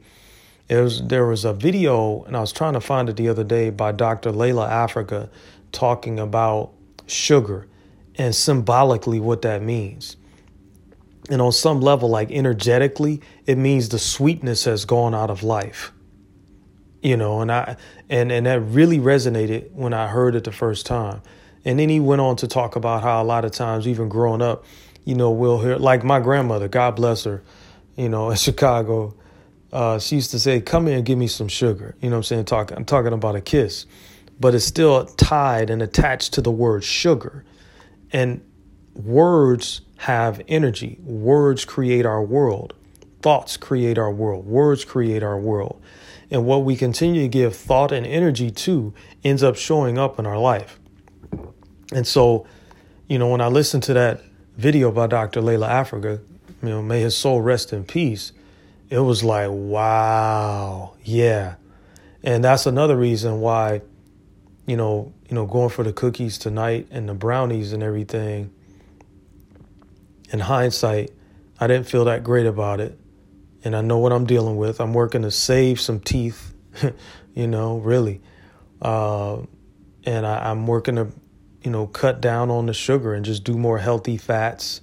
Was, 0.69 1.06
there 1.08 1.25
was 1.25 1.43
a 1.43 1.53
video, 1.53 2.23
and 2.23 2.38
I 2.38 2.39
was 2.39 2.51
trying 2.51 2.73
to 2.73 2.82
find 2.82 3.10
it 3.10 3.15
the 3.15 3.29
other 3.29 3.43
day 3.43 3.71
by 3.71 3.91
Dr. 3.91 4.32
Llaila 4.32 4.69
Afrika 4.69 5.29
talking 5.71 6.19
about 6.19 6.71
sugar 7.08 7.67
and 8.15 8.34
symbolically 8.36 9.19
what 9.19 9.41
that 9.41 9.63
means. 9.63 10.17
And 11.29 11.41
on 11.41 11.51
some 11.51 11.82
level, 11.82 12.10
like 12.10 12.32
energetically, 12.32 13.21
it 13.45 13.58
means 13.58 13.89
the 13.89 13.99
sweetness 13.99 14.65
has 14.65 14.86
gone 14.86 15.15
out 15.15 15.32
of 15.32 15.41
life 15.41 15.91
you 17.03 17.17
know 17.17 17.41
and 17.41 17.51
i 17.51 17.75
and 18.09 18.31
and 18.31 18.45
that 18.47 18.59
really 18.61 18.97
resonated 18.97 19.71
when 19.73 19.93
i 19.93 20.07
heard 20.07 20.35
it 20.35 20.43
the 20.43 20.51
first 20.51 20.85
time. 20.85 21.21
And 21.65 21.79
then 21.79 21.87
he 21.87 22.01
went 22.01 22.19
on 22.19 22.35
to 22.37 22.47
talk 22.47 22.75
about 22.75 23.03
how 23.03 23.21
a 23.21 23.23
lot 23.23 23.45
of 23.45 23.51
times 23.51 23.87
even 23.87 24.09
growing 24.09 24.41
up 24.41 24.65
you 25.05 25.15
know 25.15 25.31
we'll 25.31 25.59
hear 25.59 25.77
like 25.77 26.03
my 26.03 26.19
grandmother 26.19 26.67
god 26.67 26.95
bless 26.95 27.23
her 27.25 27.43
you 27.95 28.09
know 28.09 28.29
in 28.31 28.37
chicago 28.37 29.13
uh, 29.71 29.97
she 29.97 30.15
used 30.15 30.31
to 30.31 30.39
say 30.39 30.61
come 30.61 30.87
here 30.87 30.97
and 30.97 31.05
give 31.05 31.17
me 31.17 31.27
some 31.27 31.47
sugar 31.47 31.95
you 32.01 32.09
know 32.09 32.15
what 32.15 32.19
i'm 32.19 32.23
saying 32.23 32.45
talking 32.45 32.77
i'm 32.77 32.85
talking 32.85 33.13
about 33.13 33.35
a 33.35 33.41
kiss. 33.41 33.85
But 34.39 34.55
it's 34.55 34.65
still 34.65 35.05
tied 35.05 35.69
and 35.69 35.81
attached 35.81 36.33
to 36.33 36.41
the 36.41 36.51
word 36.51 36.83
sugar. 36.83 37.45
And 38.11 38.43
words 38.93 39.81
have 39.97 40.41
energy. 40.47 40.97
Words 41.01 41.65
create 41.65 42.05
our 42.05 42.21
world. 42.21 42.73
Thoughts 43.21 43.57
create 43.57 43.97
our 43.97 44.11
world. 44.11 44.45
Words 44.45 44.85
create 44.85 45.23
our 45.23 45.39
world 45.39 45.81
and 46.34 46.48
what 46.48 46.63
we 46.63 46.76
continue 46.76 47.22
to 47.22 47.28
give 47.28 47.56
thought 47.56 47.91
and 47.91 48.08
energy 48.08 48.50
to 48.50 48.91
ends 49.24 49.43
up 49.43 49.56
showing 49.56 50.00
up 50.00 50.17
in 50.17 50.26
our 50.26 50.39
life. 50.39 50.80
And 51.93 52.08
so, 52.08 52.48
you 53.08 53.19
know, 53.19 53.30
when 53.30 53.39
I 53.39 53.48
listened 53.48 53.84
to 53.84 53.93
that 53.93 54.22
video 54.58 54.91
by 54.91 55.06
Dr. 55.06 55.41
Llaila 55.41 55.69
Afrika, 55.69 56.19
you 56.63 56.69
know, 56.69 56.82
may 56.82 57.02
his 57.02 57.15
soul 57.15 57.39
rest 57.39 57.72
in 57.72 57.84
peace, 57.84 58.32
it 58.89 58.98
was 58.98 59.24
like, 59.24 59.50
wow, 59.52 60.96
yeah. 61.04 61.56
And 62.24 62.43
that's 62.43 62.65
another 62.65 62.98
reason 62.98 63.39
why, 63.39 63.82
you 64.65 64.76
know, 64.76 65.13
you 65.30 65.36
know, 65.36 65.46
going 65.46 65.69
for 65.69 65.84
the 65.84 65.93
cookies 65.93 66.39
tonight 66.39 66.88
and 66.89 67.08
the 67.08 67.13
brownies 67.13 67.74
and 67.74 67.84
everything. 67.84 68.52
In 70.32 70.39
hindsight, 70.39 71.12
I 71.60 71.67
didn't 71.67 71.88
feel 71.88 72.06
that 72.06 72.24
great 72.24 72.48
about 72.48 72.80
it. 72.80 72.98
And 73.63 73.76
I 73.76 73.82
know 73.82 73.97
what 73.97 74.12
I'm 74.12 74.26
dealing 74.26 74.58
with. 74.58 74.82
I'm 74.82 74.93
working 74.93 75.21
to 75.21 75.32
save 75.32 75.80
some 75.80 75.99
teeth, 75.99 76.54
you 77.34 77.47
know, 77.47 77.78
really. 77.78 78.21
Uh, 78.82 79.41
and 80.06 80.26
I, 80.26 80.49
I'm 80.49 80.67
working 80.67 80.95
to 80.95 81.08
you 81.63 81.71
know, 81.71 81.88
cut 81.88 82.21
down 82.21 82.52
on 82.52 82.65
the 82.65 82.73
sugar 82.73 83.13
and 83.13 83.23
just 83.23 83.43
do 83.43 83.58
more 83.58 83.78
healthy 83.78 84.17
fats 84.17 84.82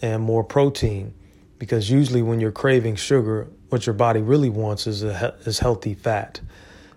and 0.00 0.22
more 0.22 0.42
protein. 0.42 1.14
Because 1.58 1.90
usually 1.90 2.22
when 2.22 2.40
you're 2.40 2.52
craving 2.52 2.96
sugar, 2.96 3.48
what 3.68 3.86
your 3.86 3.94
body 3.94 4.20
really 4.20 4.48
wants 4.48 4.86
is 4.86 5.02
a 5.02 5.34
is 5.44 5.58
healthy 5.58 5.94
fat. 5.94 6.40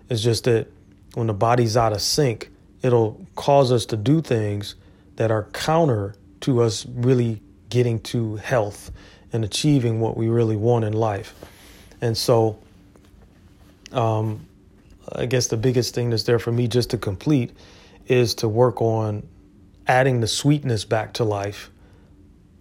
It's 0.08 0.22
just 0.22 0.44
that 0.44 0.68
when 1.14 1.26
the 1.26 1.34
body's 1.34 1.76
out 1.76 1.92
of 1.92 2.00
sync, 2.00 2.50
it'll 2.82 3.24
cause 3.34 3.70
us 3.70 3.86
to 3.86 3.96
do 3.96 4.20
things 4.20 4.74
that 5.16 5.30
are 5.30 5.44
counter 5.52 6.14
to 6.40 6.62
us 6.62 6.86
really 6.86 7.42
getting 7.68 8.00
to 8.00 8.36
health 8.36 8.90
and 9.32 9.44
achieving 9.44 10.00
what 10.00 10.16
we 10.16 10.28
really 10.28 10.56
want 10.56 10.84
in 10.84 10.92
life. 10.92 11.34
And 12.00 12.16
so, 12.16 12.58
um, 13.92 14.46
I 15.12 15.26
guess 15.26 15.48
the 15.48 15.56
biggest 15.56 15.94
thing 15.94 16.10
that's 16.10 16.24
there 16.24 16.38
for 16.38 16.52
me 16.52 16.68
just 16.68 16.90
to 16.90 16.98
complete 16.98 17.52
is 18.06 18.34
to 18.36 18.48
work 18.48 18.80
on 18.80 19.26
adding 19.86 20.20
the 20.20 20.26
sweetness 20.26 20.84
back 20.84 21.14
to 21.14 21.24
life 21.24 21.70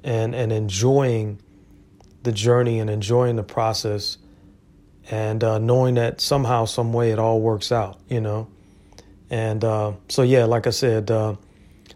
and 0.04 0.34
and 0.34 0.52
enjoying 0.52 1.40
the 2.24 2.32
journey 2.32 2.80
and 2.80 2.90
enjoying 2.90 3.36
the 3.36 3.44
process 3.44 4.18
and 5.10 5.44
uh, 5.44 5.58
knowing 5.58 5.96
that 5.96 6.22
somehow 6.22 6.66
some 6.66 6.94
way 6.94 7.12
it 7.12 7.20
all 7.20 7.42
works 7.42 7.72
out 7.72 8.00
you 8.08 8.22
know 8.22 8.48
and 9.30 9.64
uh, 9.64 9.92
so 10.08 10.22
yeah 10.22 10.46
like 10.46 10.68
i 10.68 10.70
said 10.70 11.12
uh, 11.12 11.36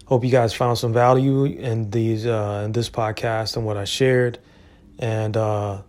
hope 0.06 0.24
you 0.24 0.32
guys 0.32 0.54
found 0.54 0.78
some 0.78 0.92
value 0.92 1.46
in 1.46 1.90
these 1.92 2.26
uh, 2.26 2.64
in 2.66 2.74
this 2.74 2.90
podcast 2.90 3.56
and 3.56 3.66
what 3.66 3.78
i 3.78 3.86
shared 3.86 4.38
and 5.02 5.36
uh, 5.36 5.82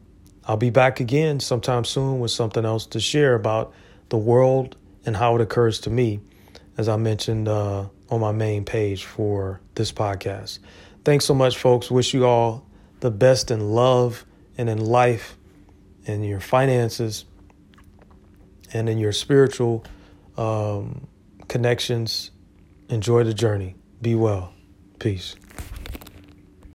i'll 0.47 0.57
be 0.57 0.71
back 0.71 0.99
again 0.99 1.39
sometime 1.39 1.85
soon 1.85 2.19
with 2.19 2.33
something 2.33 2.65
else 2.65 2.87
to 2.87 2.99
share 2.99 3.35
about 3.35 3.73
the 4.09 4.19
world 4.19 4.77
and 5.07 5.17
how 5.17 5.37
it 5.37 5.41
occurs 5.41 5.79
to 5.81 5.91
me 5.91 6.21
as 6.77 6.89
I 6.89 6.97
mentioned 6.97 7.49
uh, 7.49 7.87
on 8.11 8.21
my 8.21 8.33
main 8.33 8.65
page 8.65 9.05
for 9.05 9.61
this 9.75 9.93
podcast. 9.93 10.59
Thanks 11.05 11.25
so 11.25 11.35
much, 11.35 11.59
folks. 11.59 11.91
Wish 11.91 12.15
you 12.15 12.27
all 12.27 12.67
the 13.01 13.11
best 13.11 13.51
in 13.51 13.61
love 13.73 14.25
and 14.57 14.69
in 14.69 14.79
life 14.79 15.37
and 16.07 16.27
your 16.27 16.41
finances 16.41 17.25
and 18.73 18.89
in 18.89 18.99
your 18.99 19.13
spiritual 19.13 19.85
um, 20.37 21.07
connections. 21.49 22.31
Enjoy 22.89 23.25
the 23.25 23.35
journey. 23.35 23.75
Be 24.01 24.15
well. 24.15 24.53
Peace. 24.99 25.37